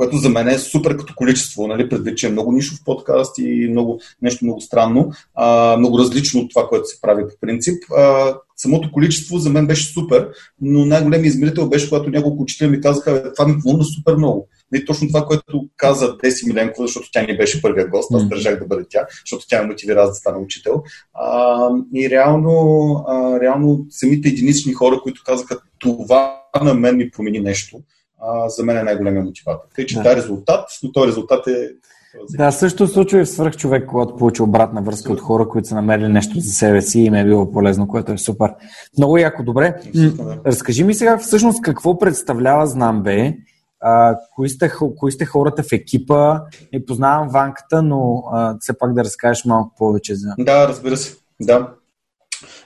[0.00, 3.68] което за мен е супер като количество, нали, предвид, че е много нишов подкаст и
[3.70, 7.82] много, нещо много странно, а, много различно от това, което се прави по принцип.
[7.96, 10.28] А, самото количество за мен беше супер,
[10.60, 14.48] но най-големият измерител беше, когато няколко учителя ми казаха, това ми помогна супер много.
[14.74, 18.58] И точно това, което каза Деси Миленкова, защото тя не беше първия гост, аз държах
[18.58, 20.82] да бъде тя, защото тя ме мотивира да стана учител.
[21.14, 27.40] А, и реално, а, реално самите единични хора, които казаха, това на мен ми промени
[27.40, 27.80] нещо
[28.22, 29.68] а, за мен е най-големия мотиватор.
[29.74, 30.02] Тъй, че да.
[30.02, 31.68] да, резултат, но този резултат е
[32.30, 35.74] да, също случва и в свърх човек, когато получи обратна връзка от хора, които са
[35.74, 38.54] намерили нещо за себе си и им е било полезно, което е супер.
[38.98, 39.80] Много яко, добре.
[39.94, 40.36] Да.
[40.46, 43.32] Разкажи ми сега всъщност какво представлява Знам Б,
[43.80, 46.40] а, кои, сте, кои сте хората в екипа,
[46.72, 50.34] и познавам ванката, но а, все пак да разкажеш малко повече за...
[50.38, 51.16] Да, разбира се.
[51.40, 51.74] Да.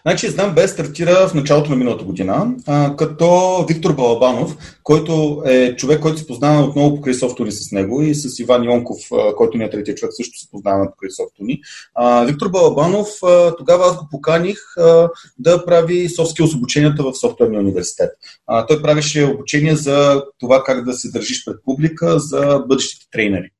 [0.02, 5.76] Значи, знам Б стартира в началото на миналата година, а, като Виктор Балабанов, който е
[5.76, 9.58] човек, който се познава отново покрай софтуни с него и с Иван Йонков, а, който
[9.58, 11.60] ни е третия човек, също се познаваме покрай софтуни.
[11.94, 17.60] А, Виктор Балабанов, а, тогава аз го поканих а, да прави софски обученията в софтуерния
[17.60, 18.10] университет.
[18.46, 23.50] А, той правеше обучение за това как да се държиш пред публика за бъдещите трейнери.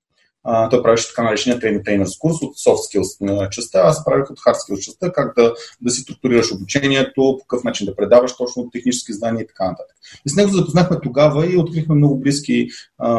[0.70, 4.78] Той правеше така наречения трейнер курс от soft skills частта, аз правих от hard skills
[4.78, 9.42] частта, как да, да си структурираш обучението, по какъв начин да предаваш точно технически знания
[9.42, 9.96] и така нататък.
[10.26, 12.68] И с него запознахме тогава и открихме много близки,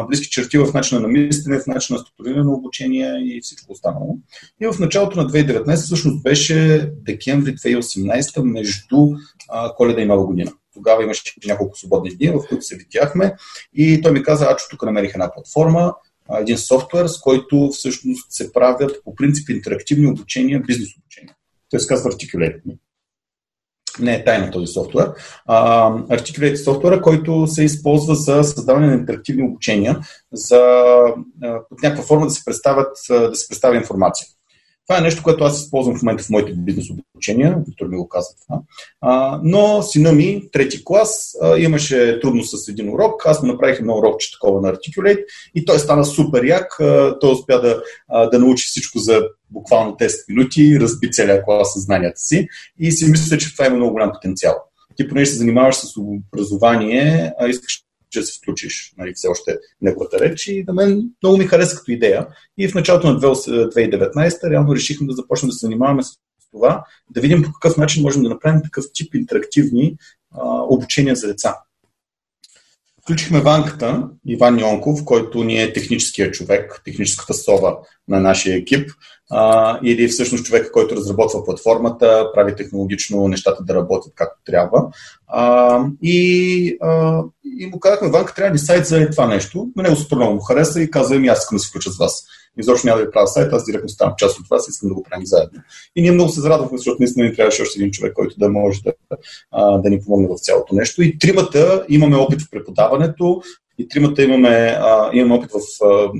[0.08, 4.18] близки черти в начина на мислене, в начина на структуриране на обучение и всичко останало.
[4.60, 8.96] И в началото на 2019 всъщност беше декември 2018 между
[9.76, 10.52] коледа и нова година.
[10.74, 13.34] Тогава имаше няколко свободни дни, в които се видяхме
[13.74, 15.94] и той ми каза, ачо, тук намерих една платформа,
[16.40, 21.34] един софтуер, с който всъщност се правят по принцип интерактивни обучения, бизнес обучения.
[21.70, 22.60] Той се казва Articulate.
[24.00, 25.10] Не е тайна този софтуер.
[25.48, 30.00] Articulate е софтуера, който се използва за създаване на интерактивни обучения,
[30.32, 30.60] за
[31.68, 34.26] под някаква форма да се, представят, да се представя информация.
[34.88, 37.58] Това е нещо, което аз използвам в момента в моите бизнес обучения.
[37.66, 38.60] Виктор ми го каза това.
[39.00, 43.22] А, но сина ми, трети клас, а, имаше трудност с един урок.
[43.26, 46.80] Аз му направих едно урокче такова на Articulate и той стана супер як.
[46.80, 51.72] А, той успя да, а, да научи всичко за буквално 10 минути, разби целият клас
[51.72, 54.54] със знанията си и си мисля, че това има много голям потенциал.
[54.96, 57.85] Ти понеже се занимаваш с образование, а искаш
[58.20, 61.90] че се включиш нали, все още неговата реч и на мен много ми хареса като
[61.90, 62.26] идея.
[62.58, 66.08] И в началото на 2019 реално решихме да започнем да се занимаваме с
[66.52, 69.96] това, да видим по какъв начин можем да направим такъв тип интерактивни
[70.34, 71.54] а, обучения за деца.
[73.02, 78.90] Включихме ванката, Иван Йонков, който ни е техническия човек, техническата сова на нашия екип,
[79.30, 84.88] а, или всъщност човека, който разработва платформата, прави технологично нещата да работят както трябва.
[85.26, 87.22] А, и, а,
[87.58, 89.68] и му казахме, Ванка, трябва ни сайт за това нещо.
[89.76, 92.26] Но него супер му хареса и каза, ами аз искам да се включа с вас.
[92.58, 94.94] Изобщо няма да ви правя сайт, аз директно ставам част от вас и искам да
[94.94, 95.60] го правим заедно.
[95.96, 98.82] И ние много се зарадвахме, защото наистина ни трябваше още един човек, който да може
[98.82, 98.92] да,
[99.50, 101.02] а, да ни помогне в цялото нещо.
[101.02, 103.42] И тримата имаме опит в преподаването,
[103.78, 106.10] и тримата имаме, а, имаме опит в а,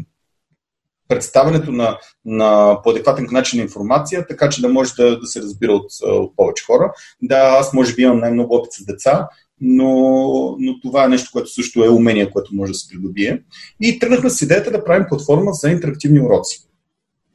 [1.08, 5.42] представянето на, на по адекватен начин на информация, така че да може да, да се
[5.42, 6.92] разбира от, от повече хора.
[7.22, 9.28] Да, аз може би имам най-много опит с деца,
[9.60, 9.90] но,
[10.58, 13.42] но това е нещо, което също е умение, което може да се придобие.
[13.80, 16.68] И тръгнахме с идеята да правим платформа за интерактивни уроци,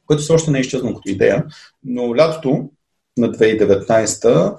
[0.06, 1.44] което все още не е изчезнало като идея,
[1.84, 2.70] но лятото
[3.18, 4.56] на 2019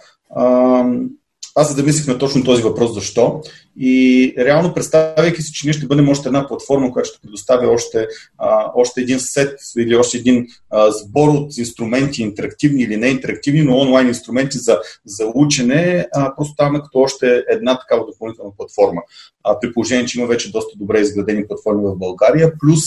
[1.56, 3.42] аз задамислих на точно този въпрос защо.
[3.78, 8.08] И реално представяйки си, че ние ще бъдем още една платформа, която ще предоставя още,
[8.38, 13.62] а, още един сет или още един а, сбор от инструменти, интерактивни или не интерактивни,
[13.62, 19.02] но онлайн инструменти за, за учене, а, просто ставаме като още една такава допълнителна платформа.
[19.44, 22.84] А, при положение, че има вече доста добре изградени платформи в България, плюс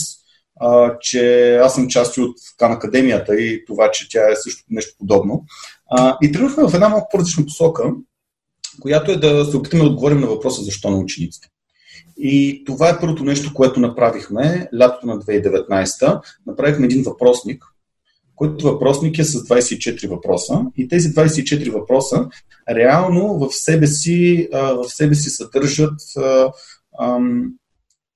[0.59, 4.95] а, че аз съм част от Кан Академията и това, че тя е също нещо
[4.99, 5.43] подобно.
[5.89, 7.83] А, и тръгнахме в една малко по-различна посока
[8.81, 11.47] която е да се опитаме да отговорим на въпроса защо на учениците.
[12.17, 16.21] И това е първото нещо, което направихме лятото на 2019.
[16.47, 17.63] Направихме един въпросник,
[18.35, 20.61] който въпросник е с 24 въпроса.
[20.77, 22.25] И тези 24 въпроса
[22.69, 25.99] реално в себе си, в себе си съдържат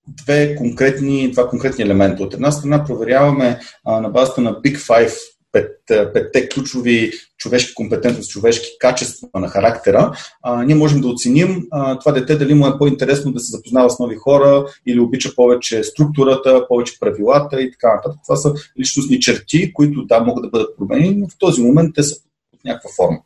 [0.08, 2.24] две конкретни, два конкретни елемента.
[2.24, 5.14] От една страна проверяваме на базата на Big Five
[5.52, 5.72] пет,
[6.14, 10.12] петте ключови човешки компетентности, човешки качества на характера,
[10.44, 13.90] а, ние можем да оценим а, това дете дали му е по-интересно да се запознава
[13.90, 18.20] с нови хора или обича повече структурата, повече правилата и така нататък.
[18.28, 22.04] Това са личностни черти, които да, могат да бъдат променени, но в този момент те
[22.04, 22.16] са
[22.62, 23.20] в някаква форма.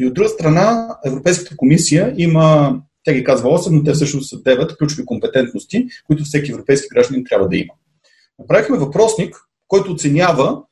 [0.00, 4.36] И от друга страна, Европейската комисия има тя ги казва 8, но те всъщност са
[4.36, 7.74] 9 ключови компетентности, които всеки европейски гражданин трябва да има.
[8.38, 9.36] Направихме въпросник,
[9.68, 10.62] който оценява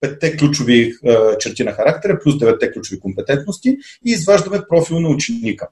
[0.00, 0.92] петте ключови
[1.40, 3.68] черти на характера, плюс девете ключови компетентности
[4.06, 5.68] и изваждаме профил на ученика.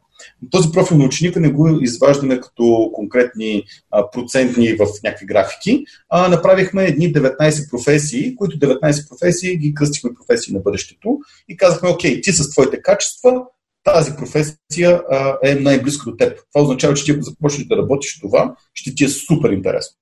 [0.51, 3.65] Този профил на ученика не го изваждаме като конкретни
[4.13, 10.55] процентни в някакви графики, а направихме едни 19 професии, които 19 професии ги кръстихме професии
[10.55, 13.43] на бъдещето и казахме, окей, ти с твоите качества
[13.85, 15.03] тази професия
[15.43, 16.39] е най-близко до теб.
[16.53, 19.97] Това означава, че ти ако започнеш да работиш това, ще ти е супер интересно.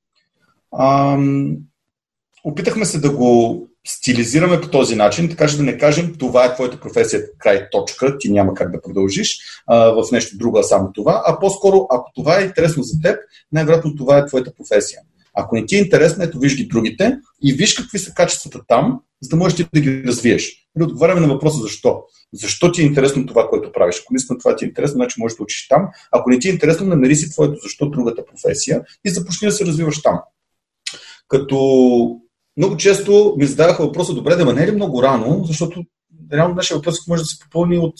[2.48, 6.54] Опитахме се да го стилизираме по този начин, така че да не кажем това е
[6.54, 10.92] твоята професия, край точка, ти няма как да продължиш а, в нещо друго, а само
[10.92, 13.18] това, а по-скоро, ако това е интересно за теб,
[13.52, 15.00] най-вероятно това е твоята професия.
[15.34, 19.00] Ако не ти е интересно, ето виж ги другите и виж какви са качествата там,
[19.22, 20.68] за да можеш ти да ги развиеш.
[20.76, 22.02] Или отговаряме на въпроса защо.
[22.32, 23.96] Защо ти е интересно това, което правиш?
[24.00, 25.88] Ако наистина това ти е интересно, значи можеш да учиш там.
[26.12, 29.66] Ако не ти е интересно, намери си твоето защо другата професия и започни да се
[29.66, 30.20] развиваш там.
[31.28, 32.20] Като
[32.58, 35.82] много често ми задаваха въпроса, добре, да не е ли много рано, защото
[36.32, 37.94] реално нашия въпрос може да се попълни от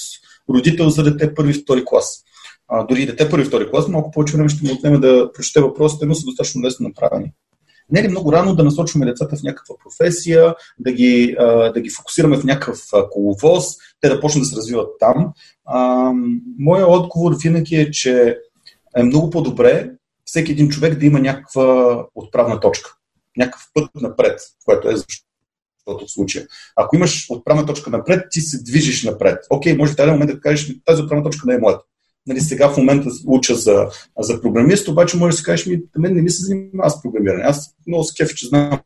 [0.54, 2.22] родител за дете първи, втори клас.
[2.68, 6.06] А, дори дете първи, втори клас, малко повече време ще му отнеме да прочете въпросите,
[6.06, 7.32] но са достатъчно лесно направени.
[7.90, 11.36] Не е ли много рано да насочваме децата в някаква професия, да ги,
[11.74, 13.64] да ги фокусираме в някакъв коловоз,
[14.00, 15.32] те да почнат да се развиват там?
[16.58, 18.36] Моя отговор винаги е, че
[18.96, 19.90] е много по-добре
[20.24, 22.97] всеки един човек да има някаква отправна точка
[23.38, 26.46] някакъв път напред, което е защото в случая.
[26.77, 29.38] Ако имаш отправна точка напред, ти се движиш напред.
[29.51, 31.85] Окей, може в тази момент да кажеш, тази отправна точка не е моята.
[32.27, 36.14] Нали, сега в момента уча за, за програмист, обаче може да си кажеш, ми, мен
[36.14, 37.42] не ми се занимава с програмиране.
[37.44, 38.81] Аз много скефи, че знам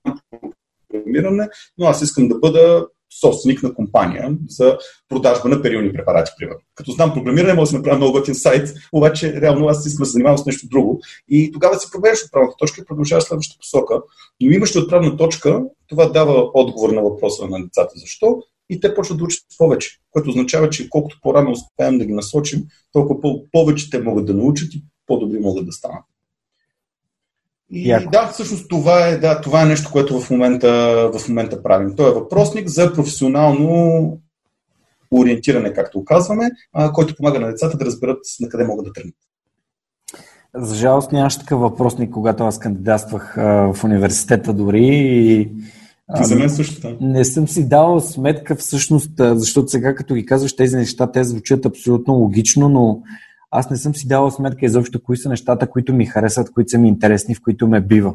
[0.88, 2.86] програмиране, но аз искам да бъда
[3.20, 6.60] собственик на компания за продажба на периодни препарати, примерно.
[6.74, 10.12] Като знам програмиране, може да направя много готин сайт, обаче реално аз искам да се
[10.12, 11.00] занимавам с нещо друго.
[11.28, 14.02] И тогава си променяш отправната точка и продължаваш следващата посока.
[14.40, 19.18] Но имаш отправна точка, това дава отговор на въпроса на децата защо и те почват
[19.18, 23.20] да учат повече, което означава, че колкото по-рано успеем да ги насочим, толкова
[23.52, 26.04] повече те могат да научат и по-добри могат да станат.
[27.72, 28.10] И Яко.
[28.10, 30.70] да, всъщност това е, да, това е нещо, което в момента,
[31.14, 31.96] в момента правим.
[31.96, 34.18] Той е въпросник за професионално
[35.10, 36.50] ориентиране, както казваме,
[36.92, 39.14] който помага на децата да разберат на къде могат да тръгнат.
[40.54, 45.50] За жалост нямаше такъв въпросник, когато аз кандидатствах а, в университета дори и
[46.08, 46.80] а, за мен също.
[46.80, 46.96] Да.
[47.00, 51.66] Не съм си дал сметка всъщност, защото сега като ги казваш тези неща, те звучат
[51.66, 53.02] абсолютно логично, но
[53.52, 56.78] аз не съм си давал сметка изобщо кои са нещата, които ми харесват, които са
[56.78, 58.14] ми интересни, в които ме бива.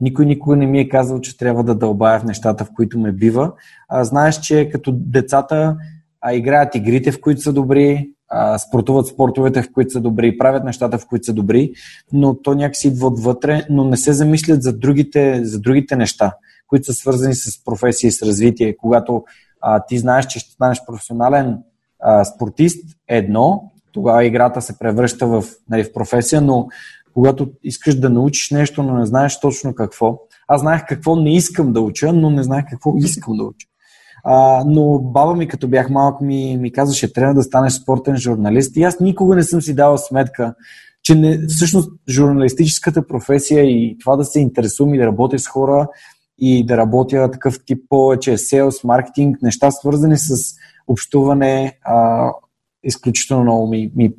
[0.00, 3.12] Никой никога не ми е казал, че трябва да дълбая в нещата, в които ме
[3.12, 3.52] бива.
[3.88, 5.76] А, знаеш, че като децата
[6.20, 10.64] а, играят игрите, в които са добри, а, спортуват спортовете, в които са добри, правят
[10.64, 11.72] нещата, в които са добри,
[12.12, 16.32] но то някакси идва отвътре, но не се замислят за другите, за другите неща,
[16.66, 18.76] които са свързани с професия и с развитие.
[18.76, 19.24] Когато
[19.60, 21.58] а, ти знаеш, че ще станеш професионален
[22.00, 26.68] а, спортист, едно, тогава играта се превръща в, нали, в професия, но
[27.14, 30.18] когато искаш да научиш нещо, но не знаеш точно какво.
[30.48, 33.66] Аз знаех какво не искам да уча, но не знаех какво искам да уча.
[34.24, 38.76] А, но баба ми, като бях малък, ми, ми казваше, трябва да станеш спортен журналист.
[38.76, 40.54] И аз никога не съм си давал сметка,
[41.02, 45.88] че не, всъщност журналистическата професия и това да се интересувам и да работя с хора
[46.38, 50.54] и да работя такъв тип повече селс, маркетинг, неща свързани с
[50.88, 52.30] общуване, а,
[52.84, 54.12] изключително много ми, ми,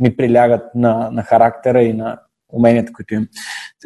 [0.00, 2.18] ми прилягат на, на характера и на
[2.52, 3.28] уменията, които имам.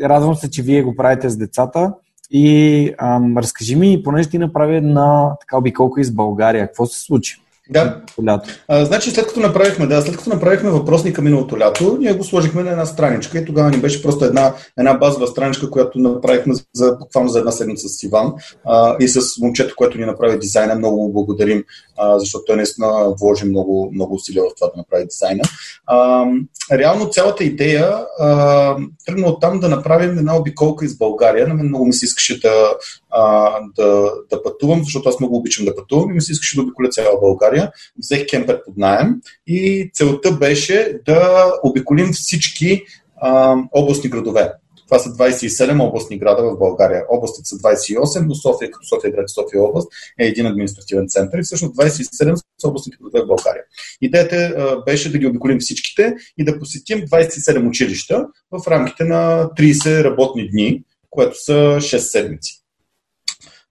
[0.02, 1.94] Радвам се, че вие го правите с децата.
[2.30, 7.40] И ам, разкажи ми, понеже ти направи една така обиколка из България, какво се случи?
[7.70, 8.00] Да.
[8.28, 8.50] Лято.
[8.68, 12.62] А, значи след като направихме, да, след като направихме въпросника миналото лято, ние го сложихме
[12.62, 16.96] на една страничка и тогава ни беше просто една, една базова страничка, която направихме за,
[17.00, 18.32] буквално за една седмица с Иван
[18.64, 20.74] а, и с момчето, което ни направи дизайна.
[20.74, 21.64] Много му благодарим,
[21.96, 25.42] а, защото той наистина вложи много, много усилия в това да направи дизайна.
[25.86, 26.26] А,
[26.72, 28.76] реално цялата идея а,
[29.06, 31.48] тръгна от там да направим една обиколка из България.
[31.48, 32.72] На мен много ми се искаше да,
[33.10, 36.62] а, да, да пътувам, защото аз много обичам да пътувам и ми се искаше да
[36.62, 37.72] обиколя цяла България.
[37.98, 39.14] Взех кемпер под найем
[39.46, 42.82] и целта беше да обиколим всички
[43.16, 44.52] а, областни градове.
[44.88, 47.04] Това са 27 областни града в България.
[47.10, 49.88] Областите са 28, но София, като София град София област,
[50.20, 53.62] е един административен център и всъщност 27 са областните градове в България.
[54.00, 60.04] Идеята беше да ги обиколим всичките и да посетим 27 училища в рамките на 30
[60.04, 62.62] работни дни, което са 6 седмици.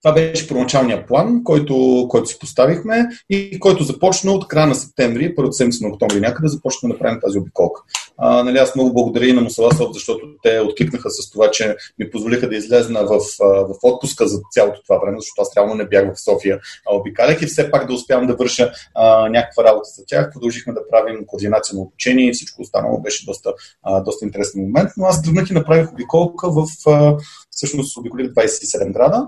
[0.02, 5.34] Това беше първоначалният план, който, който си поставихме и който започна от края на септември,
[5.34, 7.82] първото седмица на октомври някъде, започна да направим тази обиколка.
[8.18, 12.10] А, нали, аз много благодаря и на Мусаласов, защото те откликнаха с това, че ми
[12.10, 16.14] позволиха да излезна в, в отпуска за цялото това време, защото аз реално не бях
[16.14, 20.02] в София, а обикалях и все пак да успявам да върша а, някаква работа за
[20.06, 20.30] тях.
[20.32, 24.90] Продължихме да правим координация на обучение и всичко останало беше доста, а, доста интересен момент.
[24.96, 27.16] Но аз тръгнах и направих обиколка в, а,
[27.50, 29.26] всъщност обиколих 27 града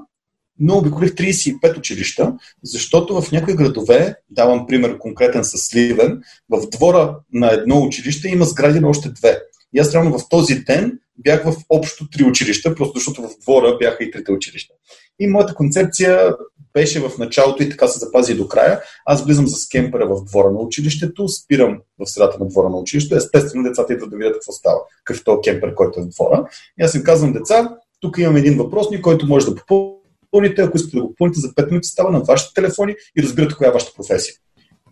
[0.61, 2.33] но обиколих 35 училища,
[2.65, 8.45] защото в някои градове, давам пример конкретен с Сливен, в двора на едно училище има
[8.45, 9.41] сгради на още две.
[9.75, 13.77] И аз реално в този ден бях в общо три училища, просто защото в двора
[13.79, 14.75] бяха и трите училища.
[15.21, 16.35] И моята концепция
[16.73, 18.81] беше в началото и така се запази до края.
[19.07, 23.17] Аз влизам за скемпера в двора на училището, спирам в средата на двора на училището.
[23.17, 26.45] Естествено, децата идват да видят какво става, какъв е кемпер, който е в двора.
[26.81, 30.00] И аз им казвам, деца, тук имам един въпросник, който може да попълни
[30.31, 33.55] попълните, ако искате да го попълните за 5 минути, става на вашите телефони и разбирате
[33.55, 34.35] коя е вашата професия.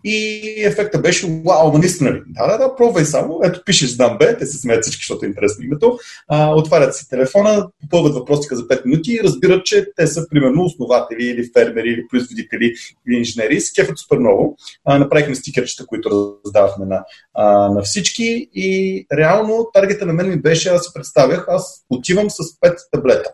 [0.03, 2.21] И ефекта беше, вау, наистина ли?
[2.27, 3.39] Да, да, да, пробвай само.
[3.43, 5.99] Ето пишеш знам бе, те се смеят всички, защото е интересно името.
[6.27, 10.63] А, отварят си телефона, попълват въпросика за 5 минути и разбират, че те са примерно
[10.63, 12.73] основатели или фермери или производители
[13.07, 14.57] или инженери и се кефят супер много.
[14.85, 20.41] А, направихме стикерчета, които раздавахме на, а, на всички и реално таргета на мен ми
[20.41, 23.33] беше, аз си представях, аз отивам с 5 таблета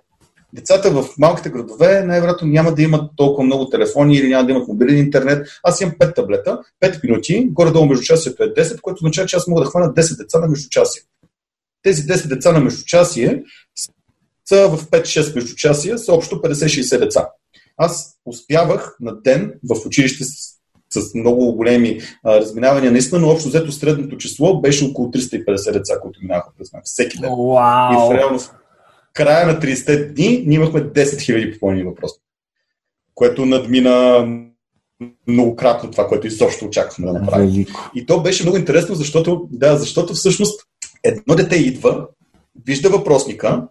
[0.56, 4.68] децата в малките градове най-вероятно няма да имат толкова много телефони или няма да имат
[4.68, 5.47] мобилен интернет.
[5.64, 9.62] Аз имам 5 таблета, 5 минути, горе-долу междучасието е 10, което означава, че аз мога
[9.62, 11.01] да хвана 10 деца на междучасие.
[11.84, 13.43] Тези 10 деца на междучасие
[14.45, 17.28] са в 5-6 междучасия, са общо 50-60 деца.
[17.78, 20.56] Аз успявах на ден в училище с
[20.89, 22.91] с много големи а, разминавания.
[22.91, 27.20] Наистина, но общо взето средното число беше около 350 деца, които минаха през мен всеки
[27.20, 27.30] ден.
[27.30, 27.93] Wow.
[27.93, 28.51] И в реалност
[29.16, 32.20] края на 30 дни ние имахме 10 000 попълнени въпроси,
[33.16, 34.28] което надмина
[35.28, 37.49] многократно това, което изобщо очаквахме да направим.
[37.49, 37.91] Велико.
[37.95, 40.61] И то беше много интересно, защото, да, защото всъщност
[41.03, 42.07] едно дете идва,
[42.66, 43.68] вижда въпросника,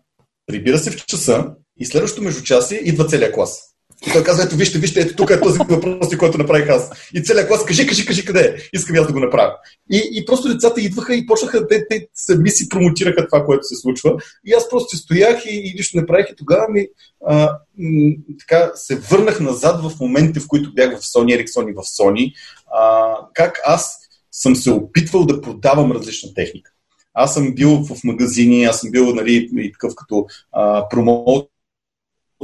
[0.47, 3.74] прибира се в часа и следващото междучасие идва целият клас.
[4.07, 6.91] И той казва, ето вижте, вижте, ето тук е този въпрос, който направих аз.
[7.15, 8.55] И целият клас, кажи, кажи, кажи къде е.
[8.73, 9.53] Искам аз да го направя.
[9.93, 13.77] И, и просто децата идваха и почнаха, те, те сами си промотираха това, което се
[13.77, 14.17] случва.
[14.47, 16.27] И аз просто стоях и, и нищо не правих.
[16.31, 16.87] И тогава ми
[17.27, 21.75] а, м, така, се върнах назад в моментите, в които бях в Sony Ericsson и
[21.75, 22.33] в Sony.
[22.75, 23.99] А, как аз
[24.33, 26.71] съм се опитвал да продавам различна техника.
[27.15, 30.89] Аз съм бил в магазини, аз съм бил нали, и такъв като а,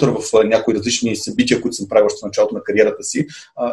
[0.03, 3.27] в някои различни събития, които съм правил още в началото на кариерата си.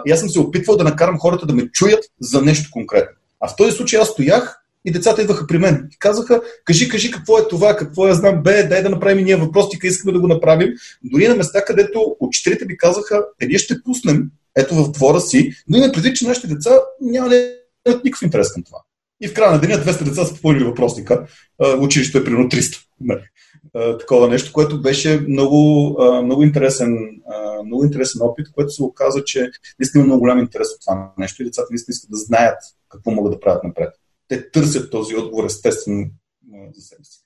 [0.06, 3.18] И аз съм се опитвал да накарам хората да ме чуят за нещо конкретно.
[3.40, 7.12] А в този случай аз стоях и децата идваха при мен и казаха, кажи, кажи
[7.12, 10.28] какво е това, какво е, знам, бе, дай да направим ние въпросика, искаме да го
[10.28, 10.70] направим.
[11.04, 15.52] Дори на места, където учителите ми казаха, е, ние ще пуснем, ето в двора си,
[15.68, 17.54] но има предвид, че нашите деца няма да
[17.88, 18.78] никакъв интерес към това.
[19.22, 21.28] И в края на деня 200 деца са попълнили въпросника.
[21.80, 22.78] Училището е примерно 300
[24.00, 26.98] такова нещо, което беше много, много, интересен,
[27.66, 29.50] много интересен опит, което се оказа, че
[29.80, 32.58] наистина има много голям интерес от това нещо и децата наистина искат да знаят
[32.90, 33.90] какво могат да правят напред.
[34.28, 36.06] Те търсят този отговор естествено
[36.74, 37.24] за себе си.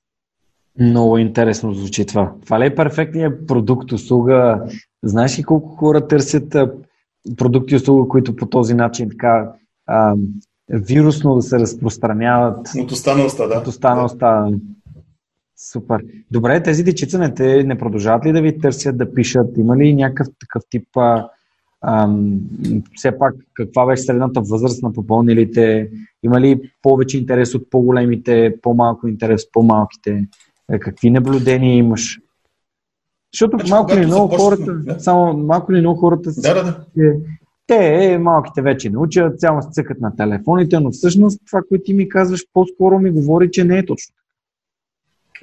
[0.80, 2.34] Много интересно звучи това.
[2.46, 4.64] Това ли е перфектният продукт, услуга?
[5.04, 6.56] Знаеш ли колко хора търсят
[7.38, 9.52] продукти и услуга, които по този начин така
[9.86, 10.16] а,
[10.70, 12.68] вирусно да се разпространяват?
[12.80, 13.58] От останалостта, да.
[13.58, 14.42] От останалостта.
[14.42, 14.58] Да.
[15.62, 16.02] Супер.
[16.32, 19.58] Добре, тези дечица не, те не продължават ли да ви търсят да пишат?
[19.58, 21.30] Има ли някакъв такъв тип а,
[21.82, 22.40] ам,
[22.96, 25.90] все пак каква беше средната възраст на попълнилите?
[26.24, 30.28] Има ли повече интерес от по-големите, по-малко интерес от по-малките?
[30.72, 32.20] Е, какви наблюдения имаш?
[33.34, 35.00] Защото значи, малко ли много хората, да.
[35.00, 37.14] само малко ли много хората да, да, да.
[37.68, 42.10] те, малките вече научат, цяло се цъкат на телефоните, но всъщност това, което ти ми
[42.10, 44.16] казваш, по-скоро ми говори, че не е точно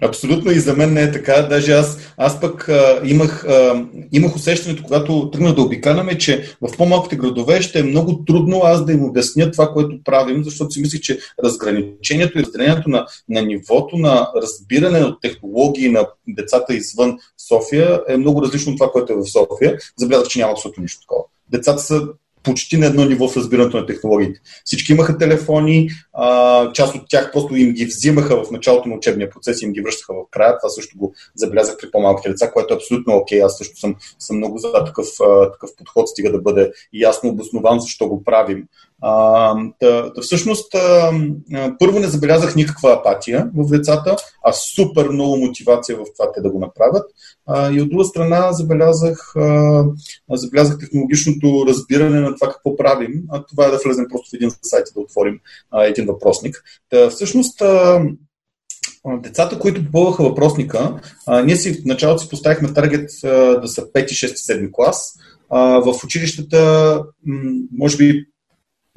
[0.02, 1.42] Абсолютно и за мен не е така.
[1.42, 6.76] Даже аз, аз пък а, имах, а, имах усещането, когато тръгна да обикаляме, че в
[6.76, 10.80] по-малките градове ще е много трудно аз да им обясня това, което правим, защото си
[10.80, 17.18] мислих, че разграничението и разделението на, на нивото на разбиране от технологии на децата извън
[17.48, 19.78] София е много различно от това, което е в София.
[19.96, 21.24] Забелязах, че няма абсолютно нищо такова.
[21.50, 22.02] Децата са
[22.42, 24.40] почти на едно ниво в разбирането на технологиите.
[24.64, 29.30] Всички имаха телефони, а, част от тях просто им ги взимаха в началото на учебния
[29.30, 30.58] процес и им ги връщаха в края.
[30.58, 33.42] Това също го забелязах при по-малките деца, което е абсолютно окей.
[33.42, 35.06] Аз също съм, съм много за такъв,
[35.52, 38.64] такъв подход, стига да бъде ясно обоснован защо го правим.
[39.02, 41.12] А, да, да, всъщност, а,
[41.78, 46.50] първо не забелязах никаква апатия в децата, а супер много мотивация в това те да
[46.50, 47.04] го направят.
[47.46, 49.84] А, и от друга страна забелязах, а,
[50.30, 54.50] забелязах технологичното разбиране на това какво правим, а това е да влезем просто в един
[54.62, 55.40] сайт и да отворим
[55.70, 56.62] а, един въпросник.
[56.90, 58.02] Та, всъщност, а,
[59.22, 63.28] Децата, които попълваха въпросника, а, ние си в началото си поставихме таргет а,
[63.60, 65.14] да са 5, 6, 7 клас.
[65.50, 66.94] А, в училищата,
[67.26, 68.24] м- може би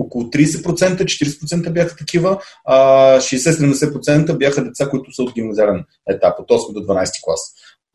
[0.01, 2.75] около 30%, 40% бяха такива, а
[3.19, 7.41] 60-70% бяха деца, които са от гимназиален етап, от 8 до 12 клас.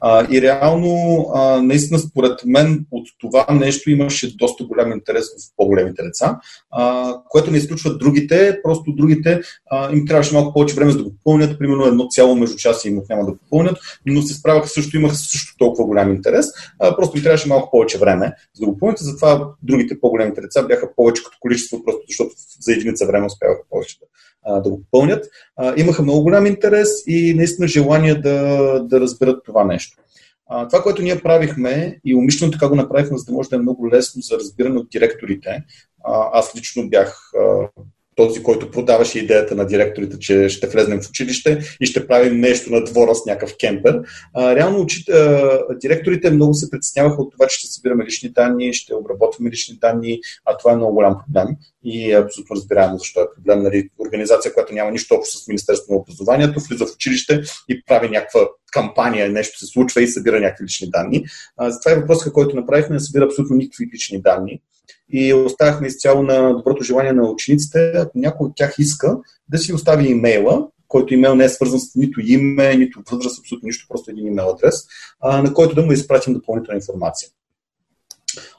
[0.00, 5.56] А, и реално, а, наистина, според мен, от това нещо имаше доста голям интерес в
[5.56, 6.40] по-големите деца,
[6.70, 9.40] а, което не изключва другите, просто другите
[9.70, 12.84] а, им трябваше малко повече време за да го попълнят, примерно едно цяло между час
[12.84, 16.46] им няма да попълнят, но се справяха също, имаха също толкова голям интерес,
[16.78, 20.62] а, просто им трябваше малко повече време за да го попълнят, затова другите по-големите деца
[20.62, 22.30] бяха повече като количество, просто защото
[22.60, 24.06] за единица време успяваха повече да,
[24.46, 25.26] да го попълнят.
[25.56, 30.02] А, имаха много голям интерес и наистина желание да, да разберат това нещо.
[30.70, 33.90] Това, което ние правихме и умишлено така го направихме, за да може да е много
[33.90, 35.64] лесно за разбиране от директорите.
[36.32, 37.30] Аз лично бях
[38.16, 42.70] този, който продаваше идеята на директорите, че ще влезнем в училище и ще правим нещо
[42.70, 44.00] на двора с някакъв кемпер.
[44.34, 48.74] А, реално учи, а, директорите много се притесняваха от това, че ще събираме лични данни,
[48.74, 53.20] ще обработваме лични данни, а това е много голям проблем и е абсолютно разбираемо защо
[53.20, 53.62] е проблем.
[53.62, 58.08] Нали, организация, която няма нищо общо с Министерството на образованието, влиза в училище и прави
[58.08, 58.40] някаква
[58.72, 61.24] кампания, нещо се случва и събира някакви лични данни.
[61.56, 64.60] А, затова е въпросът, който направихме, не събира абсолютно никакви лични данни
[65.12, 69.72] и оставахме изцяло на доброто желание на учениците, ако някой от тях иска, да си
[69.72, 74.10] остави имейла, който имейл не е свързан с нито име, нито възраст, абсолютно нищо, просто
[74.10, 74.74] един имейл адрес,
[75.20, 77.28] а, на който да му изпратим допълнителна информация.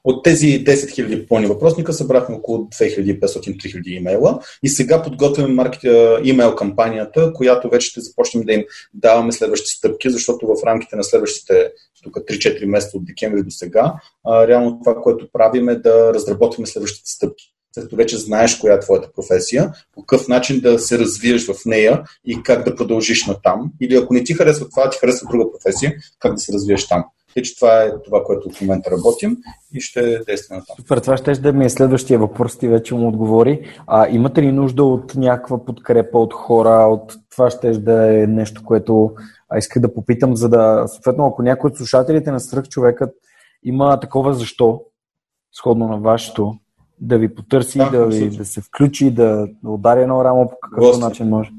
[0.04, 5.82] От тези 10 000 пълни въпросника събрахме около 2500-3000 имейла и сега подготвяме маркет,
[6.24, 8.64] имейл кампанията, която вече ще започнем да им
[8.94, 11.72] даваме следващи стъпки, защото в рамките на следващите
[12.04, 13.94] тук 3-4 месеца от декември до сега,
[14.28, 18.80] реално това, което правим е да разработваме следващите стъпки след като вече знаеш коя е
[18.80, 23.42] твоята професия, по какъв начин да се развиеш в нея и как да продължиш на
[23.42, 23.72] там.
[23.82, 27.04] Или ако не ти харесва това, ти харесва друга професия, как да се развиеш там.
[27.38, 29.38] Тъй, че това е това, което в момента работим
[29.74, 30.76] и ще действаме там.
[30.76, 33.62] Супер, това ще да ми е следващия въпрос, ти вече му отговори.
[33.88, 38.64] А, имате ли нужда от някаква подкрепа от хора, от това ще да е нещо,
[38.66, 39.12] което
[39.50, 43.16] а, исках да попитам, за да, съответно, ако някой от слушателите на Сръх човекът
[43.64, 44.82] има такова защо,
[45.52, 46.54] сходно на вашето,
[47.00, 50.56] да ви потърси, да, да, ви, да се включи, да, да удари едно рамо по
[50.62, 51.52] какъв начин може.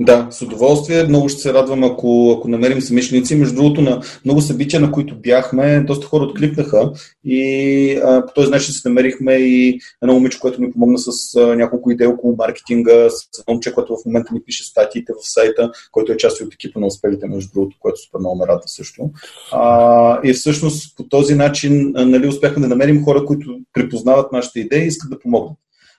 [0.00, 1.04] Да, с удоволствие.
[1.04, 3.36] Много ще се радвам, ако, ако намерим самишленици.
[3.36, 6.92] Между другото, на много събития, на които бяхме, доста хора откликнаха
[7.24, 11.56] и а, по този начин се намерихме и едно момиче, което ми помогна с а,
[11.56, 15.70] няколко идеи около маркетинга, с едно момче, което в момента ни пише статиите в сайта,
[15.92, 19.10] който е част от екипа на успелите, между другото, което супер много ме радва също.
[19.52, 24.84] А, и всъщност по този начин нали, успяхме да намерим хора, които припознават нашите идеи
[24.84, 25.58] и искат да помогнат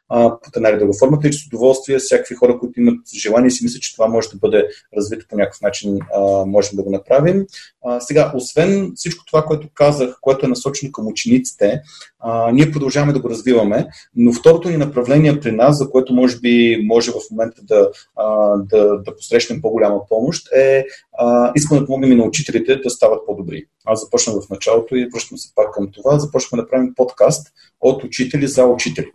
[0.09, 3.63] под една или друга форма, тъй че с удоволствие всякакви хора, които имат желание си
[3.63, 7.45] мислят, че това може да бъде развито по някакъв начин, а, можем да го направим.
[7.85, 11.81] А, сега, освен всичко това, което казах, което е насочено към учениците,
[12.19, 16.39] а, ние продължаваме да го развиваме, но второто ни направление при нас, за което може
[16.39, 20.85] би може в момента да, а, да, да посрещнем по-голяма помощ, е
[21.17, 23.65] а, искаме да помогнем и на учителите да стават по-добри.
[23.85, 26.19] Аз започнах в началото и връщам се пак към това.
[26.19, 27.47] Започнахме да правим подкаст
[27.81, 29.11] от учители за учители.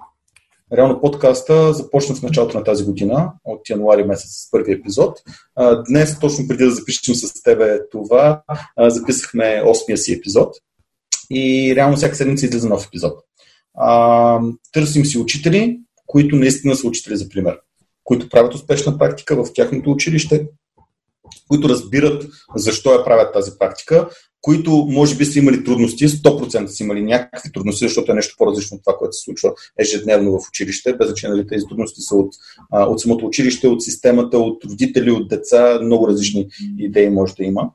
[0.77, 5.19] Реално подкаста започна в началото на тази година, от януари месец с първи епизод.
[5.89, 8.43] Днес, точно преди да запишем с тебе това,
[8.79, 10.55] записахме 8-я си епизод
[11.31, 13.19] и реално всяка седмица излиза нов епизод.
[14.73, 17.59] Търсим си учители, които наистина са учители за пример,
[18.05, 20.49] които правят успешна практика в тяхното училище,
[21.49, 24.09] които разбират защо я правят тази практика,
[24.43, 28.77] които може би са имали трудности, 100% са имали някакви трудности, защото е нещо по-различно
[28.77, 32.33] от това, което се случва ежедневно в училище, без значение дали тези трудности са от,
[32.73, 37.71] от самото училище, от системата, от родители, от деца, много различни идеи може да има.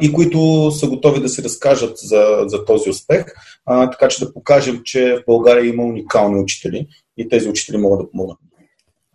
[0.00, 3.24] и които са готови да се разкажат за, за този успех,
[3.66, 6.86] а, така че да покажем, че в България има уникални учители
[7.16, 8.38] и тези учители могат да помогнат.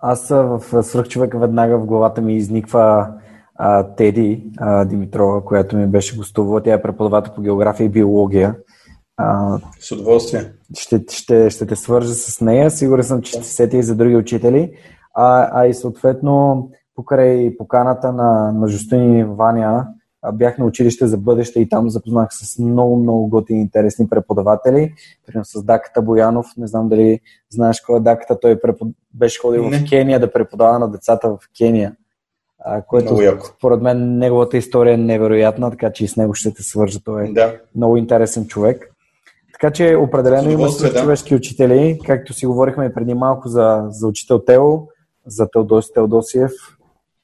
[0.03, 3.07] Аз в свръхчовека веднага в главата ми изниква
[3.97, 6.63] Теди а, Димитрова, която ми беше гостувала.
[6.63, 8.55] Тя е преподавател по география и биология.
[9.17, 10.51] А, с удоволствие.
[10.77, 12.71] Ще, ще, ще те свържа с нея.
[12.71, 14.71] Сигурен съм, че ще се сети и за други учители.
[15.13, 19.87] А, а и съответно, покрай поканата на, на Жустин и Ваня,
[20.33, 24.93] бях на училище за бъдеще и там запознах с много, много готини интересни преподаватели.
[25.25, 28.87] Примерно с Даката Боянов, не знам дали знаеш кой е Даката, той препод...
[29.13, 29.77] беше ходил не.
[29.77, 31.95] в Кения да преподава на децата в Кения.
[32.65, 33.17] А, което
[33.57, 36.99] според мен неговата история е невероятна, така че и с него ще те свържа.
[37.03, 37.55] Той е да.
[37.75, 38.95] много интересен човек.
[39.53, 40.93] Така че определено има да.
[40.93, 44.79] човешки учители, както си говорихме преди малко за, за учител Тео,
[45.25, 46.51] за Теодоси Теодосиев.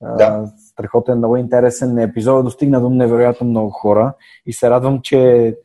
[0.01, 0.51] Да.
[0.71, 2.45] Страхотен, много интересен епизод.
[2.45, 4.13] Достигна до невероятно много хора
[4.45, 5.55] и се радвам, че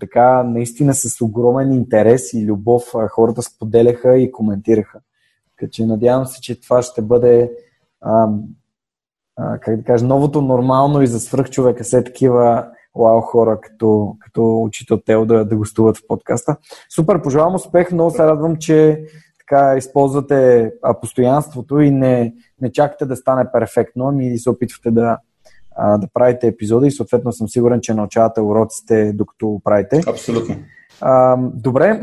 [0.00, 5.00] така наистина с огромен интерес и любов хората споделяха и коментираха.
[5.58, 7.52] Така че надявам се, че това ще бъде
[8.00, 8.28] а,
[9.38, 12.66] а, как да кажа, новото нормално и за свръхчовека се такива
[12.98, 16.56] вау хора, като, като учител Тео да, да гостуват в подкаста.
[16.94, 19.02] Супер, пожелавам успех, много се радвам, че
[19.38, 25.18] така използвате постоянството и не, не чакате да стане перфектно, ами се опитвате да,
[25.98, 30.00] да правите епизоди и съответно съм сигурен, че научавате уроците докато правите.
[30.06, 30.56] Абсолютно.
[31.00, 32.00] А, добре,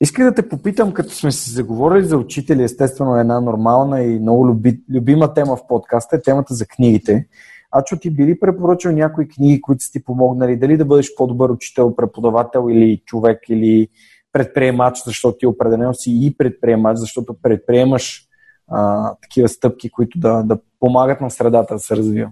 [0.00, 4.18] исках да те попитам, като сме си заговорили за учители, естествено е една нормална и
[4.18, 7.28] много люби, любима тема в подкаста е темата за книгите.
[7.70, 11.50] Ачо ти би ли препоръчал някои книги, които са ти помогнали, дали да бъдеш по-добър
[11.50, 13.88] учител, преподавател или човек, или
[14.32, 18.28] предприемач, защото ти определено си и предприемач, защото предприемаш
[18.68, 22.30] а, такива стъпки, които да, да помагат на средата да се развива.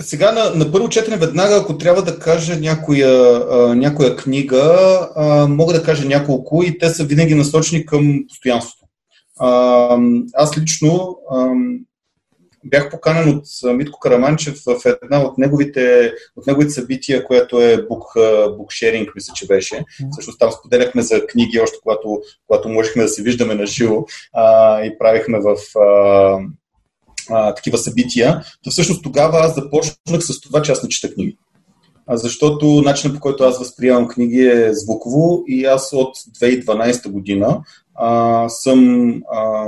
[0.00, 5.46] Сега на, на първо четене веднага, ако трябва да кажа някоя, а, някоя книга, а,
[5.46, 8.86] мога да кажа няколко и те са винаги насочени към постоянството.
[9.38, 9.98] А,
[10.34, 11.48] аз лично а,
[12.64, 13.44] бях поканен от
[13.76, 18.16] Митко Караманчев в една от неговите, от неговите събития, което е book,
[18.58, 19.84] book мисля, че беше.
[20.10, 24.04] Всъщност там споделяхме за книги, още когато, когато можехме да се виждаме на живо
[24.84, 26.38] и правихме в а,
[27.30, 28.42] а, такива събития.
[28.64, 31.36] То всъщност тогава аз започнах с това, че аз не чета книги.
[32.06, 37.60] А защото начинът по който аз възприемам книги е звуково и аз от 2012 година
[37.94, 39.66] а, съм а,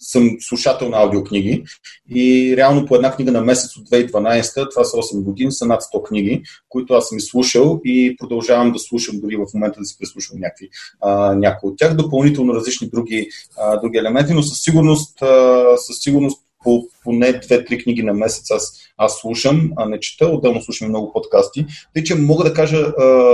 [0.00, 1.64] съм слушател на аудиокниги
[2.10, 5.82] и реално по една книга на месец от 2012, това са 8 години, са над
[5.82, 9.96] 100 книги, които аз съм изслушал и продължавам да слушам дори в момента да си
[9.98, 10.68] преслушвам някакви,
[11.00, 13.28] а, някои от тях, допълнително различни други,
[13.58, 18.50] а, други елементи, но със сигурност, а, със сигурност по поне 2-3 книги на месец
[18.50, 21.66] аз, аз слушам, а не чета, отделно слушам много подкасти.
[21.94, 22.92] Тъй, че мога да кажа,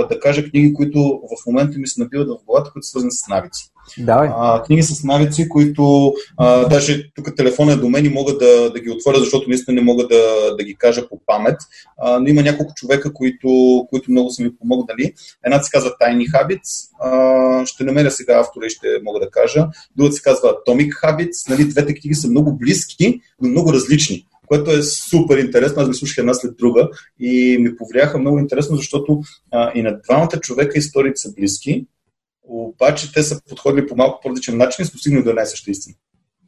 [0.09, 3.27] да кажа книги, които в момента ми се набиват в главата, които са свързани с
[3.27, 3.71] навици.
[3.97, 4.29] Давай.
[4.31, 8.71] А, книги с навици, които а, даже тук телефона е до мен и мога да,
[8.71, 11.55] да ги отворя, защото наистина не мога да, да ги кажа по памет.
[11.97, 13.49] А, но има няколко човека, които,
[13.89, 15.13] които много са ми помогнали.
[15.45, 19.67] Една се казва Tiny Habits, а, ще намеря сега автора и ще мога да кажа.
[19.95, 21.49] Другата се казва Atomic Habits.
[21.49, 25.81] Нали, двете книги са много близки, но много различни което е супер интересно.
[25.81, 29.21] Аз ги слушах една след друга и ми повлияха много интересно, защото
[29.51, 31.85] а, и на двамата човека историите са близки,
[32.49, 35.95] обаче те са подходили по малко по-различен начин и са достигнали до една съща истина.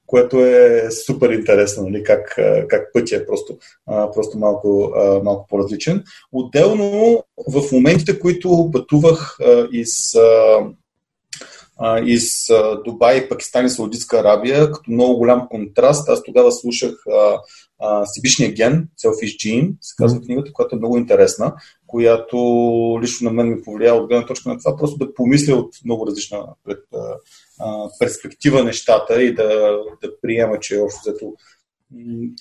[0.06, 2.04] Което е супер интересно, нали?
[2.04, 4.94] как, как пътя е просто, просто малко,
[5.24, 6.04] малко по-различен.
[6.32, 9.38] Отделно, в моментите, които пътувах
[9.72, 10.16] из
[12.06, 12.48] из
[12.86, 16.10] Дубай, Пакистан и Саудитска Арабия, като много голям контраст.
[16.10, 16.92] Аз тогава слушах
[18.06, 21.54] Сибишния ген, Selfish Gene, се казва книгата, която е много интересна,
[21.90, 22.38] която
[23.02, 26.08] лично на мен ми повлия от гледна точка на това, просто да помисля от много
[26.08, 26.80] различна пред,
[27.60, 31.34] а, перспектива нещата и да, да приема, че общо взето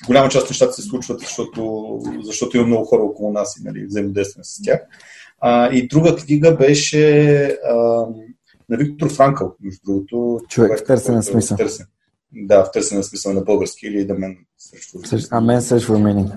[0.06, 1.88] голяма част от нещата се случват, защото,
[2.22, 4.80] защото има много хора около нас и нали, взаимодействаме с тях.
[5.40, 7.74] А, и друга книга беше а,
[8.68, 10.40] на Виктор Франкъл, между другото.
[10.48, 11.56] Човек в търсене смисъл.
[11.56, 11.86] Търсен.
[12.32, 14.98] Да, в търсене смисъл на български или да мен срещу.
[15.30, 16.32] А мен срещу meaning.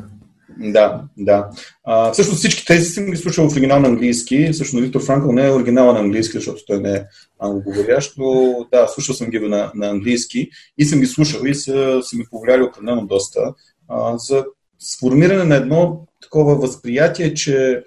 [0.60, 1.49] Да, да.
[1.84, 4.49] А, всъщност всички тези съм ги слушал в оригинал на английски.
[4.54, 7.04] Всъщност Виктор Франкъл не е оригинал на английски, защото той не е
[7.39, 11.99] англоговорящ, но да, слушал съм ги на, на английски и съм ги слушал и са,
[12.04, 13.54] са ми повлияли определено доста
[13.88, 14.45] а, за
[14.80, 17.84] сформиране на едно такова възприятие, че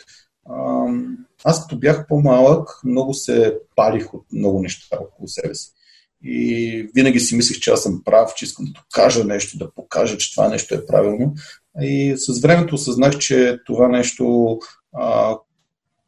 [0.51, 0.87] а,
[1.45, 5.71] аз като бях по-малък, много се парих от много неща около себе си.
[6.25, 10.19] И винаги си мислех, че аз съм прав, че искам да докажа нещо, да покажа,
[10.19, 11.35] че това нещо е правилно.
[11.81, 14.59] И с времето осъзнах, че това нещо
[14.93, 15.37] а,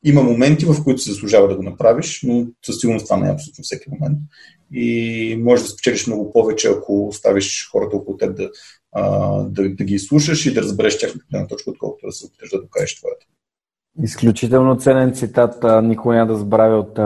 [0.04, 3.32] има моменти, в които се заслужава да го направиш, но със сигурност това не е
[3.32, 4.18] абсолютно всеки момент.
[4.72, 8.50] И може да спечелиш много повече, ако оставиш хората около теб да,
[8.92, 12.50] а, да, да ги слушаш и да разбереш тяхната гледна точка, отколкото да се опиташ
[12.50, 13.26] да докажеш твоята.
[14.02, 16.98] Изключително ценен цитат, никой няма да забравя от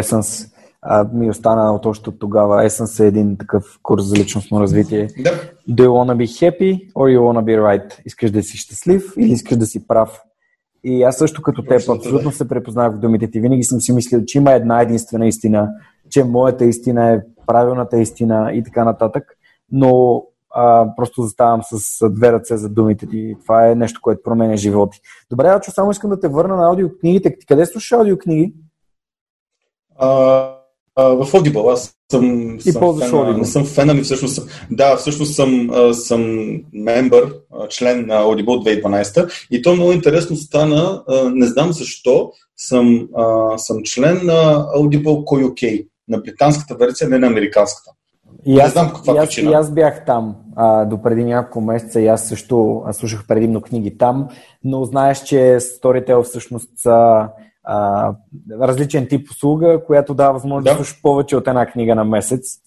[0.00, 0.57] Essence.
[0.90, 2.64] А, ми остана от още от тогава.
[2.64, 5.06] Essence е един такъв курс за личностно развитие.
[5.06, 5.30] Да.
[5.70, 8.00] Do you wanna be happy or you wanna be right?
[8.06, 10.20] Искаш да си щастлив или искаш да си прав?
[10.84, 13.40] И аз също като теб абсолютно се препознавах в думите ти.
[13.40, 15.68] Винаги съм си мислил, че има една единствена истина,
[16.10, 19.24] че моята истина е правилната истина и така нататък.
[19.72, 20.22] Но
[20.54, 23.36] а, просто заставам с две ръце за думите ти.
[23.42, 25.00] Това е нещо, което променя животи.
[25.30, 27.36] Добре, Ачо, само искам да те върна на аудиокнигите.
[27.48, 28.54] Къде слушаш аудиокниги?
[29.96, 30.57] А,
[30.98, 31.72] в Audible.
[31.72, 36.50] Аз съм, и съм фен, не съм фен, ами всъщност съм, да, всъщност съм, съм
[36.72, 37.34] мембър,
[37.68, 43.08] член на Audible 2012 и то много интересно стана, не знам защо, съм,
[43.56, 47.90] съм член на Audible UK, на британската версия, не на американската.
[48.46, 49.50] И аз, не знам каква и аз, причина.
[49.50, 53.60] И аз бях там а, до преди няколко месеца и аз също аз слушах предимно
[53.60, 54.28] книги там,
[54.64, 57.28] но знаеш, че Storytel всъщност са
[57.70, 58.12] а,
[58.60, 60.70] различен тип услуга, която дава възможност да.
[60.70, 62.58] да слушаш повече от една книга на месец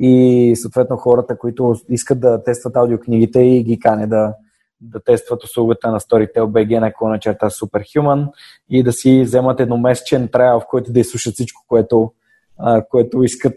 [0.00, 4.34] и съответно хората, които искат да тестват аудиокнигите и ги кане да,
[4.80, 8.28] да тестват услугата на Storytel BG на клона черта Superhuman
[8.70, 12.12] и да си вземат едномесечен трайл, в който да изслушат всичко, което,
[12.58, 13.56] а, което искат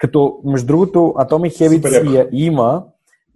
[0.00, 2.84] като, между другото, Atomic Habits я има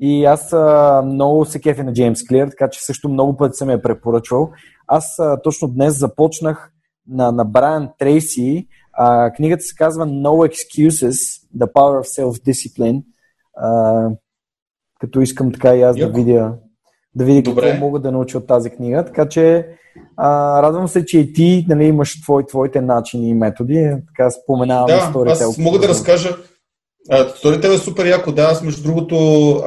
[0.00, 3.70] и аз а, много се кефя на Джеймс Клир, така че също много пъти съм
[3.70, 4.50] я препоръчвал.
[4.86, 6.73] Аз а, точно днес започнах
[7.08, 8.68] на, на Брайан Трейси.
[8.92, 13.02] А, книгата се казва No Excuses, The Power of Self-Discipline.
[13.56, 14.08] А,
[15.00, 16.12] като искам така и аз Йоко.
[16.12, 16.54] да видя,
[17.14, 17.70] да видя Добре.
[17.70, 19.04] какво мога да науча от тази книга.
[19.04, 19.68] Така че
[20.16, 23.96] а, радвам се, че и ти нали, имаш твой, твоите начини и методи.
[24.06, 25.30] Така споменавам да.
[25.30, 26.36] Аз мога да разкажа
[27.10, 28.42] Storytel е супер яко, да.
[28.42, 29.16] Аз между другото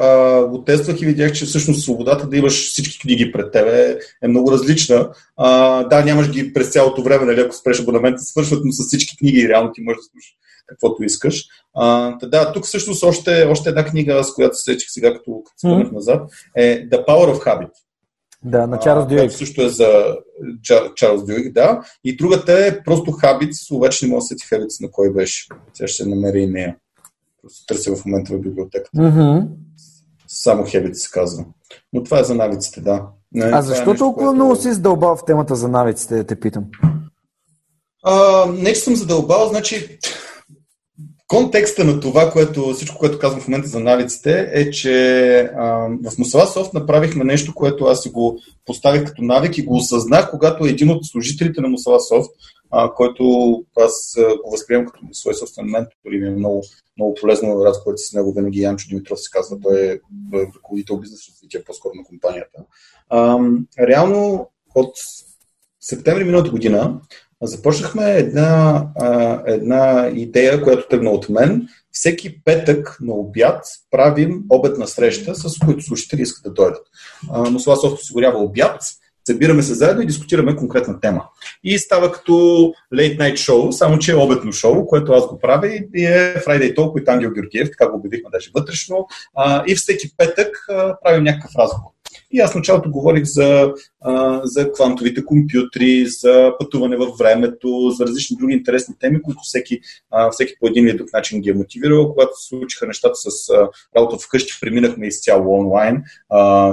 [0.00, 4.28] а, го тествах и видях, че всъщност свободата да имаш всички книги пред тебе е
[4.28, 5.10] много различна.
[5.36, 9.16] А, да, нямаш ги през цялото време, нали, ако спреш абонамента, свършват му с всички
[9.16, 10.34] книги и реално ти можеш да слушаш
[10.68, 11.44] каквото искаш.
[11.74, 15.88] А, да, тук всъщност още, още една книга, с която се сечих сега, като, спомнях
[15.88, 15.92] mm-hmm.
[15.92, 17.70] назад, е The Power of Habit.
[18.44, 19.32] Да, на Чарлз Дюик.
[19.32, 20.16] Също е за
[20.94, 21.80] Чарлз Дюик, да.
[22.04, 25.46] И другата е просто Habits, обаче не мога да сети Habits на кой беше.
[25.74, 26.76] Сега ще се намери и нея.
[27.48, 28.98] Просто търся в момента в библиотеката.
[28.98, 29.46] Mm-hmm.
[30.26, 31.44] Само Habits се казва.
[31.92, 33.06] Но това е за навиците, да.
[33.32, 34.34] Не, а е защо е толкова което...
[34.34, 36.64] много си задълбал в темата за навиците, да те питам?
[38.04, 39.98] А, не, че съм задълбал, значи
[41.26, 46.18] контекста на това, което, всичко, което казвам в момента за навиците, е, че а, в
[46.18, 50.64] Мусала Софт направихме нещо, което аз си го поставих като навик и го осъзнах, когато
[50.64, 52.30] един от служителите на Мусала Софт,
[52.70, 53.24] а, който
[53.76, 56.62] аз го възприемам като свой собствен ментор и ми е много,
[56.98, 58.32] много полезно разговорите с него.
[58.32, 59.98] Винаги Янчо Димитров се казва, той е
[60.34, 62.58] ръководител бизнес развитие по-скоро на компанията.
[63.08, 63.38] А,
[63.80, 64.92] реално от
[65.80, 67.00] септември миналата година
[67.42, 68.86] започнахме една,
[69.46, 71.68] една идея, която тръгна от мен.
[71.92, 76.86] Всеки петък на обяд правим обедна среща, с които слушатели искат да дойдат.
[77.50, 78.82] Мусла Софт осигурява обяд,
[79.28, 81.24] събираме се заедно и дискутираме конкретна тема.
[81.64, 82.32] И става като
[82.94, 86.76] Late Night Show, само че е обедно шоу, което аз го правя и е Friday
[86.76, 89.06] Talk от Ангел Георгиев, така го обявихме даже вътрешно.
[89.66, 90.56] И всеки петък
[91.04, 91.97] правим някакъв разговор.
[92.32, 93.72] И аз началото говорих за,
[94.44, 99.80] за квантовите компютри, за пътуване във времето, за различни други интересни теми, които всеки,
[100.32, 102.08] всеки по един или друг начин ги е мотивирал.
[102.08, 103.30] Когато се случиха нещата с
[103.96, 106.02] работа вкъщи, преминахме изцяло онлайн,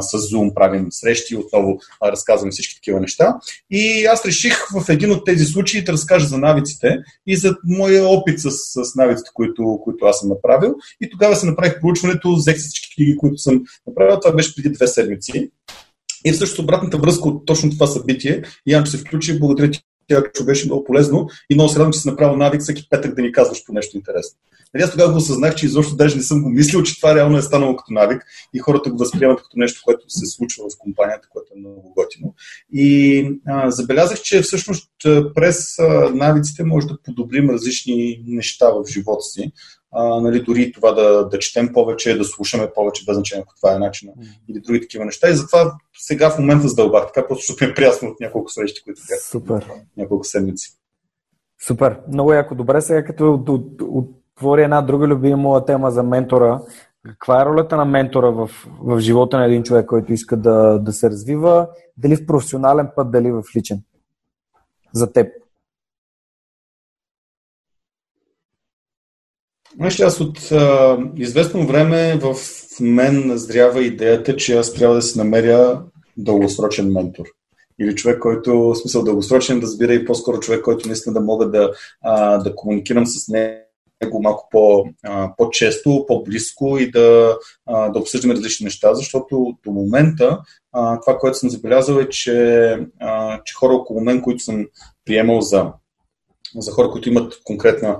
[0.01, 3.35] с Zoom правим срещи, отново а, разказвам всички такива неща.
[3.71, 6.97] И аз реших в един от тези случаи да разкажа за навиците
[7.27, 10.75] и за моя опит с, с навиците, които, които аз съм направил.
[11.01, 14.19] И тогава се направих проучването, взех всички книги, които съм направил.
[14.19, 15.44] Това беше преди две седмици.
[16.25, 20.65] И всъщност обратната връзка от точно това събитие, Янчо се включи, благодаря ти, тя беше
[20.65, 23.65] много полезно и много се радвам, че си направил навик всеки петък да ни казваш
[23.65, 24.39] по нещо интересно.
[24.73, 27.37] Нали, аз тогава го осъзнах, че изобщо даже не съм го мислил, че това реално
[27.37, 28.21] е станало като навик
[28.53, 32.33] и хората го възприемат като нещо, което се случва в компанията, което е много готино.
[32.73, 34.91] И а, забелязах, че всъщност
[35.35, 39.51] през а, навиците може да подобрим различни неща в живота си
[39.95, 43.75] а, нали, дори това да, да четем повече, да слушаме повече, без значение ако това
[43.75, 44.25] е начина mm.
[44.49, 45.29] или други такива неща.
[45.29, 48.83] И затова сега в момента задълбах, така просто защото ми е приясно от няколко срещи,
[48.83, 49.19] които бях.
[49.19, 49.71] Супер.
[49.97, 50.71] Няколко седмици.
[51.67, 51.99] Супер.
[52.07, 52.55] Много яко.
[52.55, 53.43] Добре, сега като
[53.81, 56.61] отвори една друга любима тема за ментора,
[57.03, 58.49] каква е ролята на ментора в,
[58.81, 61.67] в живота на един човек, който иска да, да се развива,
[61.97, 63.81] дали в професионален път, дали в личен?
[64.93, 65.27] За теб.
[69.76, 72.36] Знаеш аз от а, известно време в
[72.82, 75.82] мен назрява идеята, че аз трябва да си намеря
[76.17, 77.26] дългосрочен ментор.
[77.80, 81.49] или човек, който в смисъл дългосрочен да разбира и по-скоро човек, който наистина да мога
[81.49, 81.71] да,
[82.01, 88.34] а, да комуникирам с него малко по, а, по-често, по-близко и да, а, да обсъждаме
[88.34, 90.39] различни неща, защото до момента
[90.71, 94.65] а, това, което съм забелязал е, че, а, че хора около мен, които съм
[95.05, 95.71] приемал за,
[96.61, 97.99] за хора, които имат конкретна,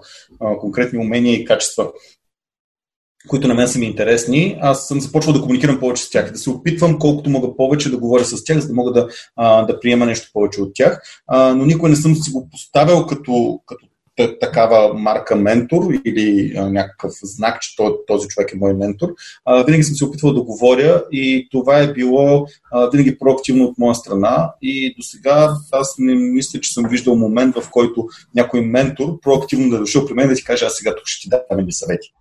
[0.60, 1.92] конкретни умения и качества,
[3.28, 6.38] които на мен са ми интересни, аз съм започвал да комуникирам повече с тях, да
[6.38, 9.08] се опитвам колкото мога повече да говоря с тях, за да мога да,
[9.66, 11.02] да приема нещо повече от тях.
[11.32, 13.86] Но никой не съм си го поставил като, като
[14.16, 17.76] такава марка ментор или а, някакъв знак, че
[18.08, 19.14] този човек е мой ментор.
[19.46, 23.78] А, винаги съм се опитвал да говоря и това е било а, винаги проактивно от
[23.78, 28.62] моя страна и до сега аз не мисля, че съм виждал момент, в който някой
[28.62, 31.30] ментор проактивно да е дошъл при мен да ти каже, аз сега тук ще ти
[31.30, 32.14] дам съвети.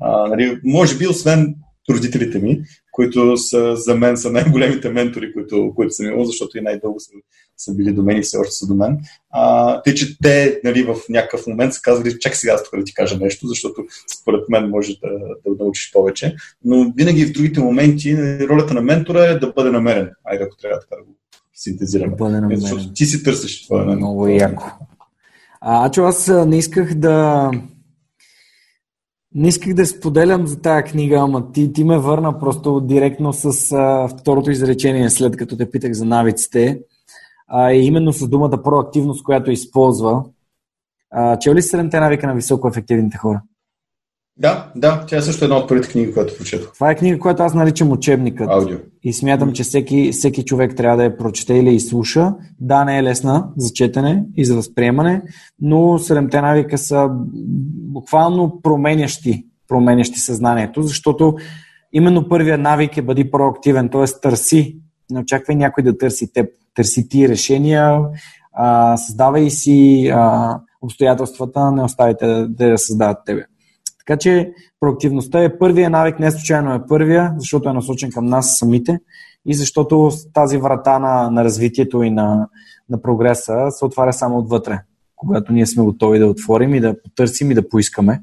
[0.00, 1.54] А, нали, може би, освен
[1.90, 6.60] родителите ми, които са, за мен са най-големите ментори, които, които съм имал, защото и
[6.60, 7.10] най-дълго са,
[7.56, 8.98] са били до мен и все още са до мен.
[9.30, 12.84] А, тъй, че те нали, в някакъв момент са казали, чак сега аз тук да
[12.84, 13.84] ти кажа нещо, защото
[14.20, 15.08] според мен може да,
[15.46, 16.36] да научиш повече.
[16.64, 20.10] Но винаги в другите моменти нали, ролята на ментора е да бъде намерен.
[20.24, 21.14] Айде, ако трябва така да го
[21.54, 22.16] синтезираме.
[22.16, 22.60] Бъде намерен.
[22.60, 23.84] Защото ти си търсиш това.
[23.84, 24.64] Много яко.
[25.60, 27.50] А, че аз не исках да
[29.34, 33.72] не исках да споделям за тази книга, ама ти, ти ме върна просто директно с
[33.72, 36.80] а, второто изречение, след като те питах за навиците.
[37.48, 40.24] А, и именно с думата проактивност, която използва.
[41.10, 43.42] А, чел ли седемте навика на високо ефективните хора?
[44.36, 46.74] Да, да, тя е също една от първите книги, която прочетох.
[46.74, 48.48] Това е книга, която аз наричам учебникът.
[48.50, 48.78] Аудио.
[49.02, 52.34] И смятам, че всеки, всеки човек трябва да я прочете или изслуша.
[52.60, 55.22] Да, не е лесна за четене и за възприемане,
[55.60, 57.08] но седемте навика са
[57.92, 61.34] буквално променящи, променящи съзнанието, защото
[61.92, 64.20] именно първият навик е бъди проактивен, т.е.
[64.22, 64.78] търси,
[65.10, 66.46] не очаквай някой да търси теб.
[66.74, 68.00] Търси ти решения,
[68.52, 73.44] а, създавай си а, обстоятелствата, не оставите да, да създават тебе.
[74.06, 78.58] Така че проактивността е първия навик, не случайно е първия, защото е насочен към нас
[78.58, 78.98] самите
[79.46, 82.48] и защото тази врата на, на развитието и на,
[82.90, 84.80] на прогреса се отваря само отвътре.
[85.16, 88.22] Когато ние сме готови да отворим и да потърсим и да поискаме,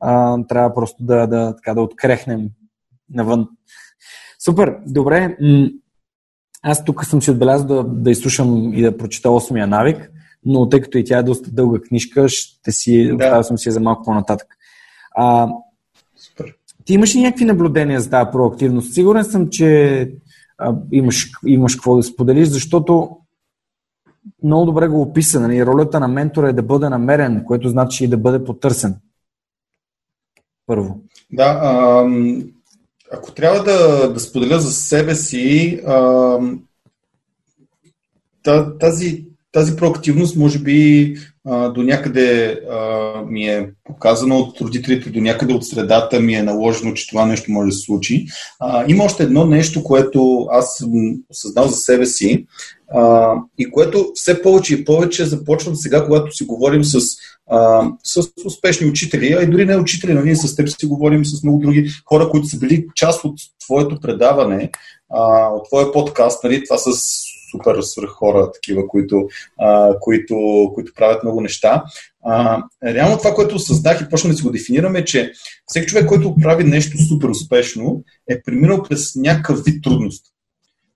[0.00, 2.48] а, трябва просто да, да, така, да открехнем
[3.10, 3.48] навън.
[4.44, 5.36] Супер, добре.
[6.62, 10.10] Аз тук съм си отбелязал да, да изслушам и да прочета 8 навик,
[10.44, 13.14] но тъй като и тя е доста дълга книжка, ще си да.
[13.14, 14.56] оставя съм си за малко по-нататък.
[15.14, 15.48] А,
[16.16, 16.54] Супер.
[16.84, 18.94] Ти имаш ли някакви наблюдения за тази проактивност?
[18.94, 20.10] Сигурен съм, че
[20.58, 23.16] а, имаш, имаш какво да споделиш, защото
[24.42, 25.40] много добре го описа.
[25.40, 25.66] Нали?
[25.66, 28.96] Ролята на ментора е да бъде намерен, което значи и да бъде потърсен.
[30.66, 31.00] Първо.
[31.32, 32.04] Да, а,
[33.12, 36.38] ако трябва да, да споделя за себе си, а,
[38.80, 41.14] тази, тази проактивност може би
[41.44, 46.94] до някъде а, ми е показано от родителите, до някъде от средата ми е наложено,
[46.94, 48.26] че това нещо може да се случи.
[48.60, 50.90] А, има още едно нещо, което аз съм
[51.30, 52.46] осъзнал за себе си
[52.94, 57.00] а, и което все повече и повече започвам сега, когато си говорим с,
[57.50, 61.42] а, с успешни учители, а и дори не учители, нали, с теб си говорим с
[61.42, 63.34] много други хора, които са били част от
[63.64, 64.70] твоето предаване,
[65.10, 66.92] а, от твоя подкаст, нали, това с
[67.52, 69.28] супер свърх хора, такива, които,
[69.60, 70.36] а, които,
[70.74, 71.84] които правят много неща.
[72.24, 75.32] А, реално това, което осъзнах и почнем да си го дефинираме, е, че
[75.66, 80.26] всеки човек, който прави нещо супер успешно, е преминал през някакъв вид трудност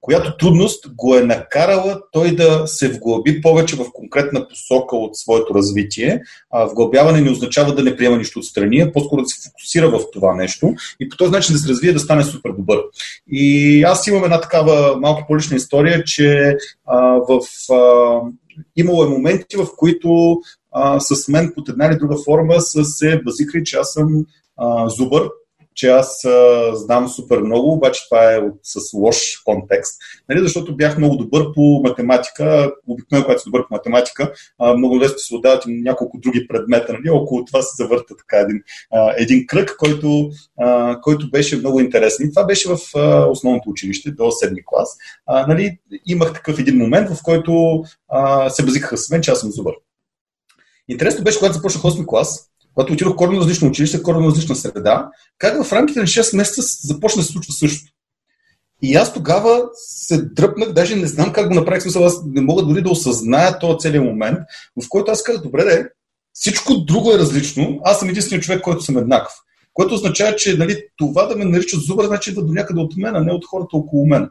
[0.06, 5.54] която трудност го е накарала той да се вглъби повече в конкретна посока от своето
[5.54, 6.22] развитие.
[6.50, 10.00] А, вглъбяване не означава да не приема нищо отстрани, а по-скоро да се фокусира в
[10.12, 12.78] това нещо и по този начин да се развие, да стане супер добър.
[13.30, 17.40] И аз имам една такава малко по-лична история, че а, в,
[17.72, 18.20] а,
[18.76, 20.38] имало е моменти, в които
[20.72, 24.24] а, с мен под една или друга форма са се базикали, че аз съм
[24.56, 25.28] а, зубър,
[25.76, 30.76] че аз а, знам супер много, обаче това е от, с лош контекст, нали, защото
[30.76, 32.72] бях много добър по математика.
[32.86, 36.92] Обикновено, когато си добър по математика, а, много лесно се отдават и няколко други предмета.
[36.92, 38.62] Нали, около това се завърта така един,
[38.92, 42.26] а, един кръг, който, а, който беше много интересен.
[42.26, 44.96] И това беше в а, основното училище до 7 клас.
[45.26, 49.40] А, нали, имах такъв един момент, в който а, се базикаха с мен, че аз
[49.40, 49.74] съм добър.
[50.88, 52.45] Интересно беше, когато започнах 8 клас,
[52.76, 55.08] когато отидох коренно различно училище, коренно различна среда,
[55.38, 57.92] как в рамките на 6 месеца започна да се случва също.
[58.82, 62.62] И аз тогава се дръпнах, даже не знам как го направих, смисъл, аз не мога
[62.62, 64.38] дори да осъзная този целият момент,
[64.84, 65.88] в който аз казах, добре, де,
[66.32, 69.32] всичко друго е различно, аз съм единственият човек, който съм еднакъв.
[69.72, 73.16] Което означава, че нали, това да ме наричат зубър, значи идва до някъде от мен,
[73.16, 74.30] а не от хората около мен.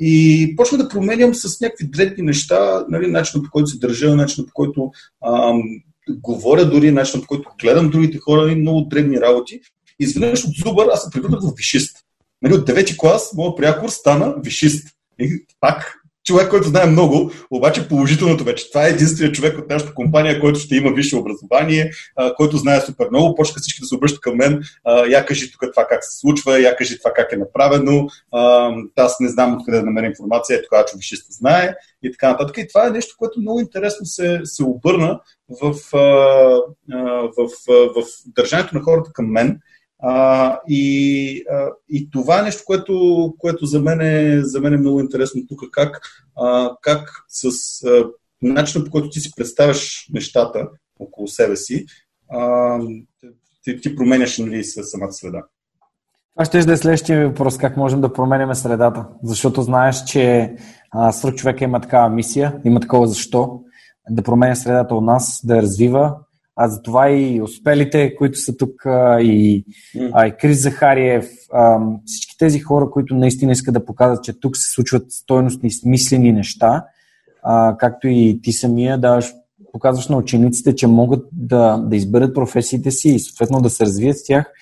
[0.00, 4.48] и почна да променям с някакви дребни неща, нали, начинът по който се държа, начинът
[4.48, 4.90] по който
[5.26, 5.62] ам,
[6.10, 9.60] говоря дори, начинът по който гледам другите хора, нали, много дребни работи.
[10.00, 11.96] Изведнъж от зубър аз се превърнах в вишист.
[12.42, 14.88] Нали, от 9 клас моят приякор стана вишист.
[15.20, 15.95] И пак
[16.26, 18.70] човек, който знае много, обаче положителното вече.
[18.70, 22.80] Това е единственият човек от нашата компания, който ще има висше образование, а, който знае
[22.80, 23.34] супер много.
[23.34, 24.62] Почнаха всички да се обръщат към мен.
[24.84, 28.06] А, я кажи тук това как се случва, я кажи това как е направено.
[28.32, 32.58] А, аз не знам откъде да намеря информация, това човек ще знае и така нататък.
[32.58, 35.90] И това е нещо, което много интересно се, се обърна в, в,
[37.36, 38.04] в, в, в
[38.36, 39.60] държането на хората към мен.
[39.98, 44.76] А, и, а, и това е нещо, което, което за, мен е, за мен е
[44.76, 46.00] много интересно тук, как,
[46.36, 47.46] а, как с
[47.84, 48.04] а,
[48.42, 50.68] начина по който ти си представяш нещата
[51.00, 51.86] около себе си,
[52.28, 52.78] а,
[53.64, 55.42] ти, ти променяш нали, самата среда.
[56.34, 59.06] Това ще да е следващия въпрос, как можем да променяме средата.
[59.22, 60.54] Защото знаеш, че
[61.12, 63.60] свърх човека има такава мисия, има такова защо,
[64.10, 66.14] да променя средата от нас, да я развива,
[66.56, 68.82] а за това и успелите, които са тук,
[69.20, 69.64] и,
[70.12, 74.56] а, и Крис Захариев, а, всички тези хора, които наистина искат да показват, че тук
[74.56, 76.84] се случват стойностни, смислени неща,
[77.42, 79.34] а, както и ти самия даваш,
[79.72, 84.18] показваш на учениците, че могат да, да изберат професиите си и съответно да се развият
[84.18, 84.52] с тях.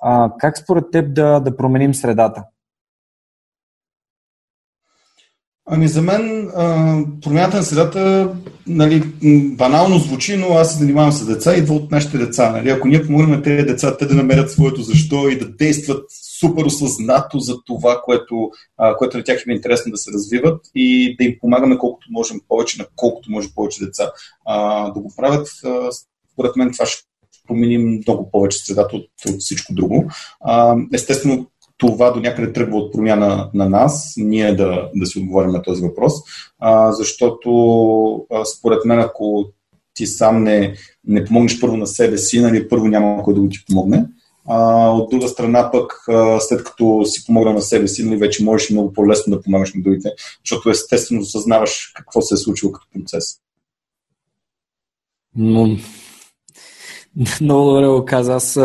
[0.00, 2.44] А, как според теб да, да променим средата?
[5.66, 8.32] Ами за мен а, промяната на средата
[8.66, 9.02] нали,
[9.56, 12.50] банално звучи, но аз се занимавам с деца идва от нашите деца.
[12.50, 12.70] Нали?
[12.70, 16.04] Ако ние помогнем на тези деца, те да намерят своето защо и да действат
[16.40, 20.60] супер осъзнато за това, което, а, което на тях им е интересно да се развиват
[20.74, 24.10] и да им помагаме колкото можем повече, на колкото може повече деца
[24.46, 25.48] а, да го правят,
[26.32, 27.02] според мен това ще
[27.48, 30.10] промени много повече средата от, от всичко друго.
[30.40, 31.46] А, естествено,
[31.76, 35.82] това до някъде тръгва от промяна на нас, ние да, да си отговорим на този
[35.82, 36.12] въпрос,
[36.58, 37.50] а, защото
[38.32, 39.44] а, според мен, ако
[39.94, 40.74] ти сам не,
[41.06, 44.06] не помогнеш първо на себе си, нали, първо няма кой да го ти помогне.
[44.46, 48.44] А, от друга страна пък, а, след като си помогна на себе си, нали, вече
[48.44, 50.10] можеш много по-лесно да помагаш на другите,
[50.44, 53.24] защото естествено осъзнаваш какво се е случило като процес.
[55.36, 55.76] Но...
[57.40, 58.34] Много добре го каза.
[58.34, 58.58] Аз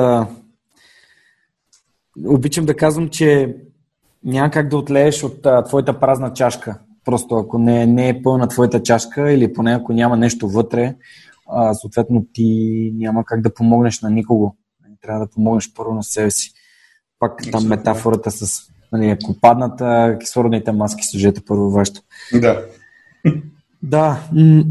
[2.28, 3.56] обичам да казвам, че
[4.24, 6.80] няма как да отлееш от а, твоята празна чашка.
[7.06, 10.96] Просто ако не, не е пълна твоята чашка или поне ако няма нещо вътре,
[11.48, 14.56] а, съответно ти няма как да помогнеш на никого.
[15.02, 16.52] Трябва да помогнеш първо на себе си.
[17.20, 22.02] Пак там метафората с нали, ако падната кислородните маски сложете първо вашето.
[22.34, 22.66] Да.
[23.84, 24.20] Да.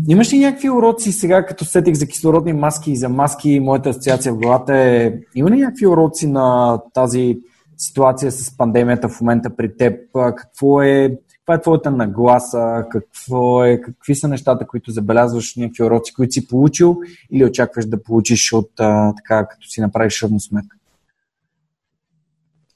[0.09, 4.33] Имаш ли някакви уроци сега, като сетих за кислородни маски и за маски, моята асоциация
[4.33, 7.39] в главата е, има ли някакви уроци на тази
[7.77, 10.01] ситуация с пандемията в момента при теб?
[10.13, 12.85] Какво е, каква е твоята нагласа?
[12.91, 16.97] Какво е, какви са нещата, които забелязваш, някакви уроци, които си получил
[17.31, 18.71] или очакваш да получиш от
[19.17, 20.78] така, като си направиш равносметка?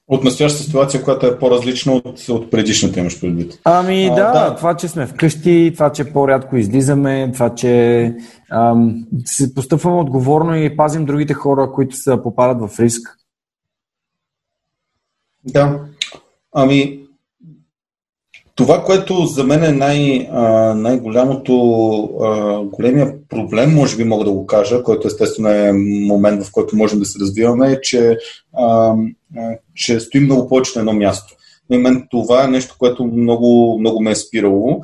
[0.09, 3.61] От настоящата ситуация, която е по-различна от, от предишната, имаш предвид.
[3.65, 8.15] Ами а, да, да, това, че сме вкъщи, това, че по-рядко излизаме, това, че
[8.51, 13.19] ам, се постъпваме отговорно и пазим другите хора, които се попадат в риск.
[15.45, 15.81] Да.
[16.53, 17.03] Ами,
[18.55, 20.29] това, което за мен е най-
[20.75, 21.55] най-голямото,
[22.73, 25.73] големия проблем, може би мога да го кажа, който естествено е
[26.07, 28.19] момент, в който можем да се развиваме, е, че,
[29.75, 31.35] че стоим много повече на едно място.
[31.71, 34.83] На мен това е нещо, което много, много ме е спирало.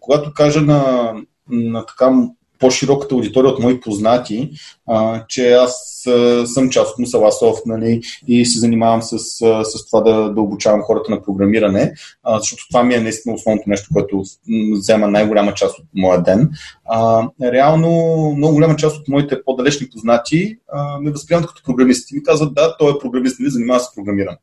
[0.00, 1.12] Когато кажа на,
[1.50, 2.10] на така
[2.58, 4.50] по-широката аудитория от мои познати,
[4.86, 9.86] а, че аз а, съм част от Мусаласов нали, и се занимавам с, а, с
[9.90, 11.92] това да, да обучавам хората на програмиране,
[12.22, 14.22] а, защото това ми е наистина основното нещо, което
[14.72, 16.50] взема най-голяма част от моя ден.
[16.84, 17.88] А, реално,
[18.36, 22.14] много голяма част от моите по-далечни познати а, ме възприемат като програмисти.
[22.14, 24.36] Ми казват, да, той е програмист, нали, занимава се с програмиране.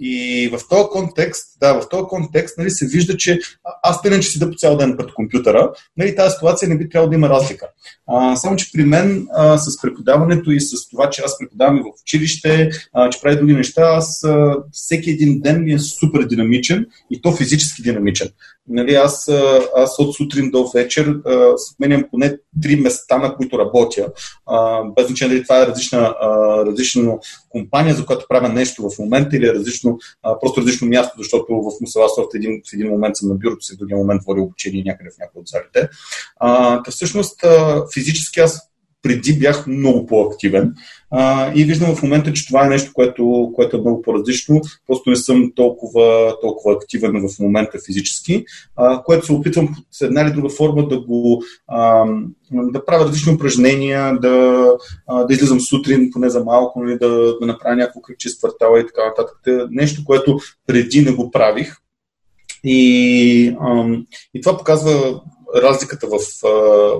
[0.00, 3.38] И в този контекст, да, в този контекст нали, се вижда, че
[3.82, 7.10] аз тъй че седа по цял ден пред компютъра, нали, тази ситуация не би трябвало
[7.10, 7.68] да има разлика.
[8.06, 11.80] А, само, че при мен а, с преподаването и с това, че аз преподавам и
[11.80, 16.22] в училище, а, че прави други неща, аз а, всеки един ден ми е супер
[16.22, 18.28] динамичен и то физически динамичен.
[18.68, 19.28] Нали, аз,
[19.76, 21.16] аз от сутрин до вечер
[21.56, 24.08] сменям поне три места, на които работя.
[24.46, 26.28] А, без значение дали това е различна, а,
[26.66, 27.14] различна
[27.48, 29.87] компания, за която правя нещо в момента или е различно,
[30.22, 33.64] а, просто различно място, защото в Мусала Софт един, в един момент съм на бюрото
[33.64, 35.88] си, в другия момент водя обучение някъде в някои от залите.
[36.36, 37.44] А, всъщност
[37.94, 38.68] физически аз
[39.08, 40.74] преди бях много по-активен.
[41.10, 44.60] А, и виждам в момента, че това е нещо, което, което е много по-различно.
[44.86, 48.44] Просто не съм толкова, толкова активен в момента физически,
[48.76, 52.04] а, което се опитвам с една или друга форма да го а,
[52.52, 54.68] да правя различни упражнения, да,
[55.06, 58.80] а, да излизам сутрин, поне за малко, нали, да, да направя някакво кръгче с квартала
[58.80, 59.36] и така нататък.
[59.70, 61.76] Нещо, което преди не го правих.
[62.64, 65.20] И, ам, и това показва
[65.56, 66.18] разликата в,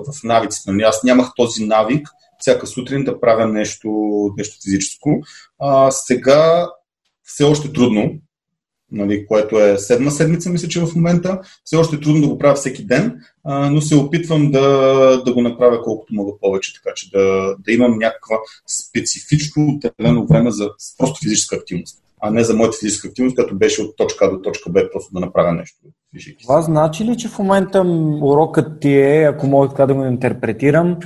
[0.07, 0.71] в навиците.
[0.71, 0.83] Нали?
[0.83, 2.07] Аз нямах този навик
[2.39, 3.89] всяка сутрин да правя нещо,
[4.37, 5.21] нещо физическо.
[5.59, 6.69] А, сега
[7.23, 8.13] все още трудно,
[8.91, 11.41] нали, което е седма седмица, мисля, че в момента.
[11.63, 14.61] Все още е трудно да го правя всеки ден, а, но се опитвам да,
[15.25, 18.35] да го направя колкото мога повече, така че да, да имам някаква
[18.67, 23.81] специфично отделено време за просто физическа активност а не за моята физическа активност, като беше
[23.81, 25.77] от точка А до точка Б, просто да направя нещо.
[26.43, 27.81] Това значи ли, че в момента
[28.21, 30.97] урокът ти е, ако мога така да го интерпретирам,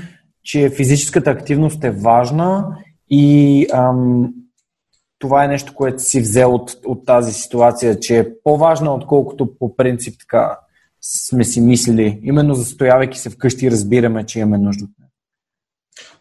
[0.43, 2.77] че физическата активност е важна
[3.09, 4.33] и ам,
[5.19, 9.75] това е нещо, което си взел от, от тази ситуация, че е по-важна, отколкото по
[9.75, 10.59] принцип така
[11.01, 12.19] сме си мислили.
[12.23, 14.91] Именно застоявайки се вкъщи разбираме, че имаме нужда от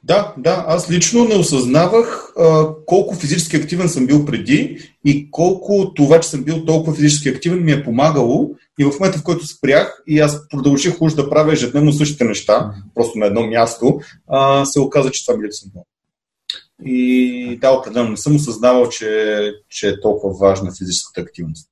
[0.05, 5.95] да, да, аз лично не осъзнавах а, колко физически активен съм бил преди и колко
[5.95, 8.51] това, че съм бил толкова физически активен ми е помагало
[8.83, 12.74] и в момента, в който спрях и аз продължих уж да правя ежедневно същите неща,
[12.95, 15.87] просто на едно място, а, се оказа, че това ми липсва много.
[16.85, 21.68] И да, определено не съм осъзнавал, че, че е толкова важна физическата активност.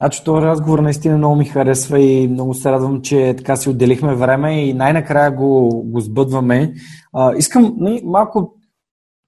[0.00, 4.14] Значи този разговор наистина много ми харесва и много се радвам, че така си отделихме
[4.14, 6.74] време и най-накрая го, го сбъдваме.
[7.12, 8.57] А, искам нали, малко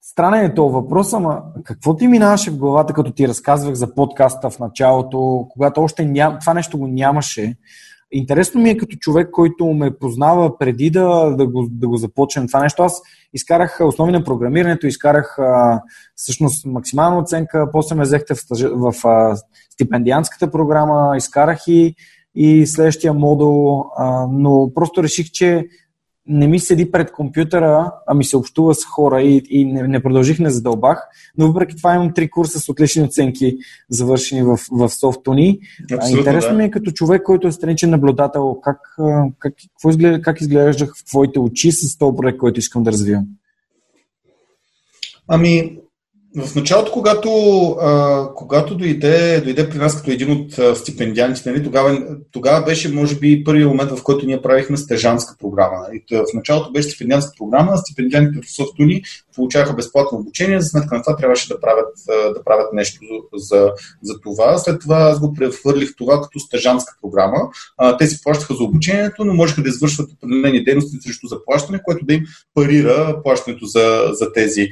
[0.02, 4.50] странен е този въпрос, ама какво ти минаваше в главата, като ти разказвах за подкаста
[4.50, 7.56] в началото, когато още ням, това нещо го нямаше?
[8.12, 12.46] Интересно ми е като човек, който ме познава преди да, да, го, да го започнем
[12.46, 12.82] това нещо.
[12.82, 13.02] Аз
[13.34, 15.82] изкарах основи на програмирането, изкарах а,
[16.14, 18.40] всъщност максимална оценка, после ме взехте в,
[18.92, 19.36] в а,
[19.70, 21.94] стипендианската програма, изкарах и,
[22.34, 25.66] и следващия модул, а, но просто реших, че
[26.30, 30.02] не ми седи пред компютъра, а ми се общува с хора и, и не, не
[30.02, 31.02] продължих, не задълбах.
[31.38, 33.56] Но въпреки това имам три курса с отлични оценки,
[33.90, 35.60] завършени в, в софтуни.
[36.10, 36.56] Интересно да.
[36.56, 38.78] ми е като човек, който е страничен наблюдател, как,
[39.38, 39.54] как, как,
[39.90, 43.26] изглежда, как изглеждах в твоите очи с този проект, който искам да развивам?
[45.28, 45.78] Ами,
[46.36, 47.30] в началото, когато,
[47.80, 53.14] а, когато дойде, дойде при нас като един от стипендиантите, нали, тогава, тогава беше, може
[53.14, 55.76] би, първият момент, в който ние правихме стежанска програма.
[55.88, 56.02] Нали.
[56.10, 59.02] В началото беше стипендиантска програма, стипендиантите в Софтуни
[59.34, 61.94] получаваха безплатно обучение, за сметка на това трябваше да правят,
[62.34, 63.00] да правят нещо
[63.34, 63.72] за,
[64.02, 64.58] за това.
[64.58, 67.38] След това аз го прехвърлих това като стежанска програма.
[67.98, 72.14] Те си плащаха за обучението, но можеха да извършват определени дейности срещу заплащане, което да
[72.14, 72.24] им
[72.54, 74.68] парира плащането за, за, тези,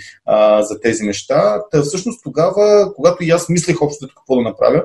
[0.61, 4.83] за тези неща Та, всъщност тогава, когато и аз мислех общо какво да направя,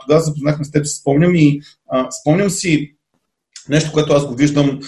[0.00, 1.60] тогава запознахме с теб, спомням и
[2.20, 2.94] спомням си
[3.68, 4.80] нещо, което аз го виждам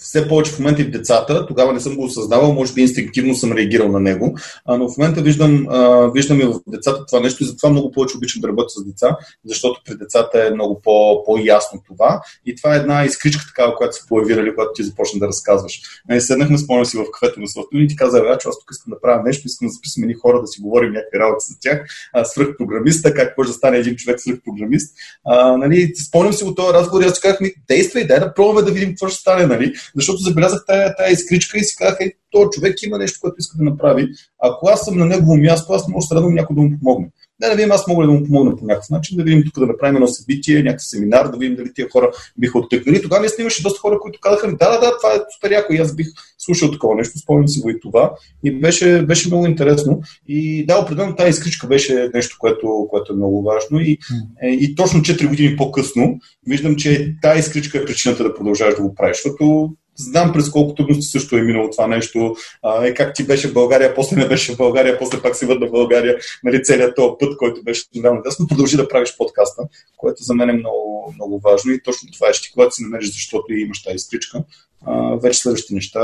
[0.00, 1.46] все повече в момента и децата.
[1.46, 4.96] Тогава не съм го осъзнавал, може би инстинктивно съм реагирал на него, а, но в
[4.96, 8.48] момента виждам, а, виждам и в децата това нещо и затова много повече обичам да
[8.48, 12.20] работя с деца, защото при децата е много по, по-ясно това.
[12.46, 15.80] И това е една изкричка такава, която се появи, когато ти започна да разказваш.
[16.08, 18.90] Нали, седнахме, спомням си в кафето на Славто и ти каза, че аз тук искам
[18.90, 21.84] да правя нещо, искам да записвам едни хора, да си говорим някакви работи за тях,
[22.24, 24.96] свръх програмиста, как може да стане един човек свръх програмист.
[25.24, 28.62] А, нали, спомням си от този разговор и аз казах ми, действай, дай да пробваме
[28.62, 29.46] да видим какво ще стане.
[29.46, 29.72] Нали?
[29.94, 33.58] Защото забелязах тая, тая изкричка и си казах, ей, този човек има нещо, което иска
[33.58, 34.08] да направи.
[34.42, 37.10] Ако аз съм на негово място, аз може да радвам някой да му помогне.
[37.40, 39.66] Не, да видим, аз мога да му помогна по някакъв начин, да видим тук да
[39.66, 43.02] направим едно събитие, някакъв семинар, да видим дали тия хора биха оттъкнали.
[43.02, 45.78] Тогава наистина имаше доста хора, които казаха, да, да, да, това е супер яко и
[45.78, 46.06] аз бих
[46.38, 48.12] слушал такова нещо, спомням си го и това.
[48.44, 50.00] И беше, беше много интересно.
[50.28, 53.80] И да, определено тази изкричка беше нещо, което, което е много важно.
[53.80, 53.98] И,
[54.42, 58.82] е, и точно 4 години по-късно виждам, че тази изкричка е причината да продължаваш да
[58.82, 59.70] го правиш, защото
[60.00, 62.34] Знам през колко трудности също е минало това нещо.
[62.62, 65.46] А, е, как ти беше в България, после не беше в България, после пак си
[65.46, 66.16] върна в България.
[66.44, 69.62] Нали, целият този път, който беше недавно дясно, продължи да правиш подкаста,
[69.96, 71.72] което за мен е много, много важно.
[71.72, 74.44] И точно това е, че когато си намериш, защото имаш тази изкричка,
[74.86, 76.00] а, вече следващите неща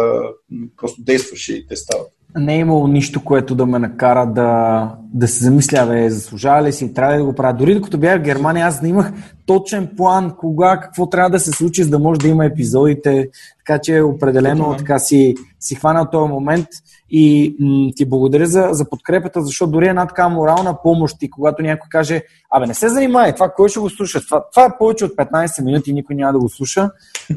[0.76, 2.08] просто действаш и те стават.
[2.36, 6.72] Не е имало нищо, което да ме накара да, да се замисля, бе, заслужава ли
[6.72, 7.54] си, трябва ли да го правя.
[7.54, 9.12] Дори докато бях в Германия, аз не имах
[9.46, 13.28] точен план кога, какво трябва да се случи, за да може да има епизодите.
[13.66, 16.66] Така че определено така си, си хванал този момент
[17.10, 21.62] и м- ти благодаря за, за подкрепата, защото дори една така морална помощ и когато
[21.62, 24.20] някой каже, абе не се занимай, това кой ще го слуша?
[24.20, 26.90] Това, това е повече от 15 минути никой няма да го слуша,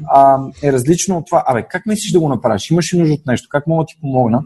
[0.07, 1.43] а, е различно от това.
[1.47, 2.71] Абе, как мислиш да го направиш?
[2.71, 3.47] Имаш ли нужда от нещо?
[3.51, 4.43] Как мога да ти помогна?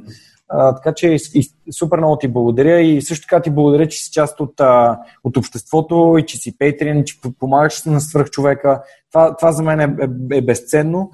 [0.75, 4.39] Така че и, супер много ти благодаря и също така ти благодаря, че си част
[4.39, 8.81] от, а, от обществото и че си пейтрин, че помагаш на свръхчовека.
[9.11, 11.11] Това, това за мен е, е, е безценно.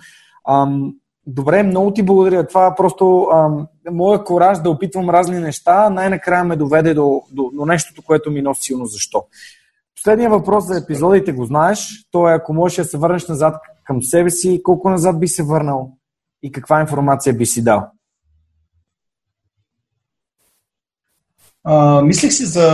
[0.49, 0.93] Ам,
[1.27, 2.47] добре, много ти благодаря.
[2.47, 3.27] Това просто
[3.91, 8.41] моя кораж да опитвам разни неща най-накрая ме доведе до, до, до нещото, което ми
[8.41, 9.23] носи силно защо.
[9.95, 12.07] Последният въпрос за епизодите го знаеш.
[12.11, 15.43] То е, ако можеш да се върнеш назад към себе си, колко назад би се
[15.43, 15.91] върнал
[16.43, 17.91] и каква информация би си дал?
[21.63, 22.69] А, мислех си за,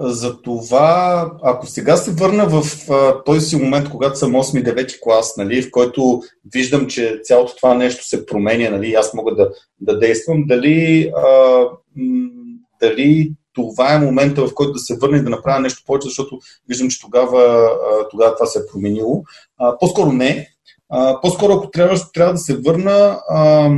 [0.00, 5.36] за това, ако сега се върна в а, този си момент, когато съм 8-9 клас,
[5.36, 6.22] нали, в който
[6.52, 11.64] виждам, че цялото това нещо се променя, нали, аз мога да, да действам, дали, а,
[12.80, 16.38] дали това е момента, в който да се върна и да направя нещо повече, защото
[16.68, 17.70] виждам, че тогава,
[18.10, 19.22] тогава това се е променило.
[19.58, 20.48] А, по-скоро не.
[20.88, 23.70] А, по-скоро, ако трябва, трябва да се върна, а,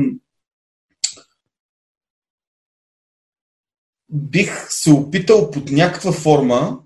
[4.13, 6.79] бих се опитал под някаква форма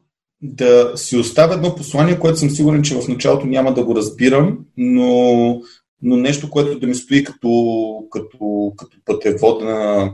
[0.43, 4.59] да си оставя едно послание, което съм сигурен, че в началото няма да го разбирам,
[4.77, 5.61] но,
[6.03, 7.49] но нещо, което да ми стои като,
[8.11, 10.11] като, като пътеводен,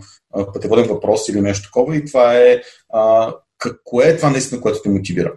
[0.53, 1.97] пътеводен въпрос или нещо такова.
[1.97, 2.61] И това е
[2.93, 5.33] а, какво е това наистина, което те мотивира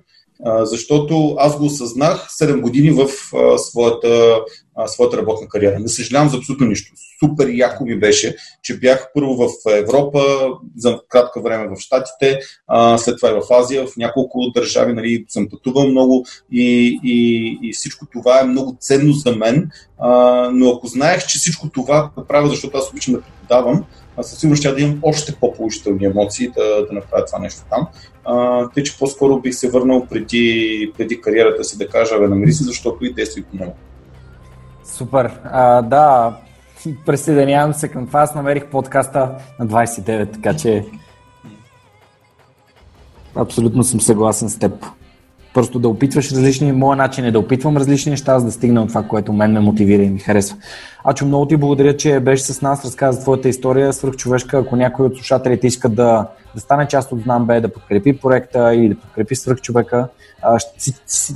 [0.45, 3.07] защото аз го осъзнах 7 години в
[3.57, 4.39] своята,
[4.87, 5.79] своята работна кариера.
[5.79, 6.93] Не съжалявам за абсолютно нищо.
[7.19, 10.21] Супер яко ми беше, че бях първо в Европа,
[10.77, 12.39] за кратко време в Штатите,
[12.97, 17.73] след това и в Азия, в няколко държави нали, съм пътувал много и, и, и
[17.73, 19.69] всичко това е много ценно за мен,
[20.51, 23.85] но ако знаех, че всичко това го правя, защото аз обичам да преподавам,
[24.21, 27.87] със сигурност ще да имам още по-положителни емоции да, да направя това нещо там.
[28.25, 32.53] А, тъй, че по-скоро бих се върнал преди, преди кариерата си да кажа, бе, намери
[32.53, 33.75] си, защото и действай по него.
[34.95, 35.31] Супер.
[35.43, 36.33] А, да,
[37.05, 38.21] присъединявам се към това.
[38.21, 40.85] Аз намерих подкаста на 29, така че
[43.35, 44.85] абсолютно съм съгласен с теб.
[45.53, 48.87] Просто да опитваш различни, моят начин е да опитвам различни неща, за да стигна от
[48.87, 50.57] това, което мен ме мотивира и ми харесва.
[51.03, 54.57] Ачо, много ти благодаря, че беше с нас, разказа твоята история, свръхчовешка.
[54.57, 58.75] Ако някой от слушателите иска да, да стане част от Знам Б, да подкрепи проекта
[58.75, 60.07] и да подкрепи свръхчовека,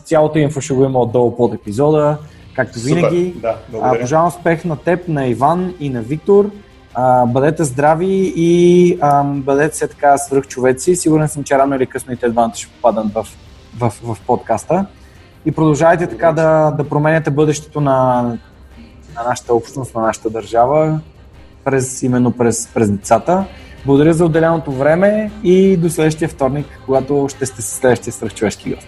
[0.06, 2.18] цялото инфо ще го има отдолу под епизода.
[2.56, 6.52] Както винаги, Супер, да, пожелавам успех на теб, на Иван и на Виктор.
[6.94, 10.96] А, бъдете здрави и а, бъдете се така свръхчовеци.
[10.96, 13.28] Сигурен съм, че рано или късно и те двамата ще попадат в
[13.78, 14.86] в, в подкаста.
[15.46, 18.22] И продължавайте така да, да променяте бъдещето на,
[19.16, 21.00] на нашата общност, на нашата държава,
[21.64, 23.46] през, именно през, през децата.
[23.86, 28.88] Благодаря за отделеното време и до следващия вторник, когато ще сте с следващия свръхчовешки гост.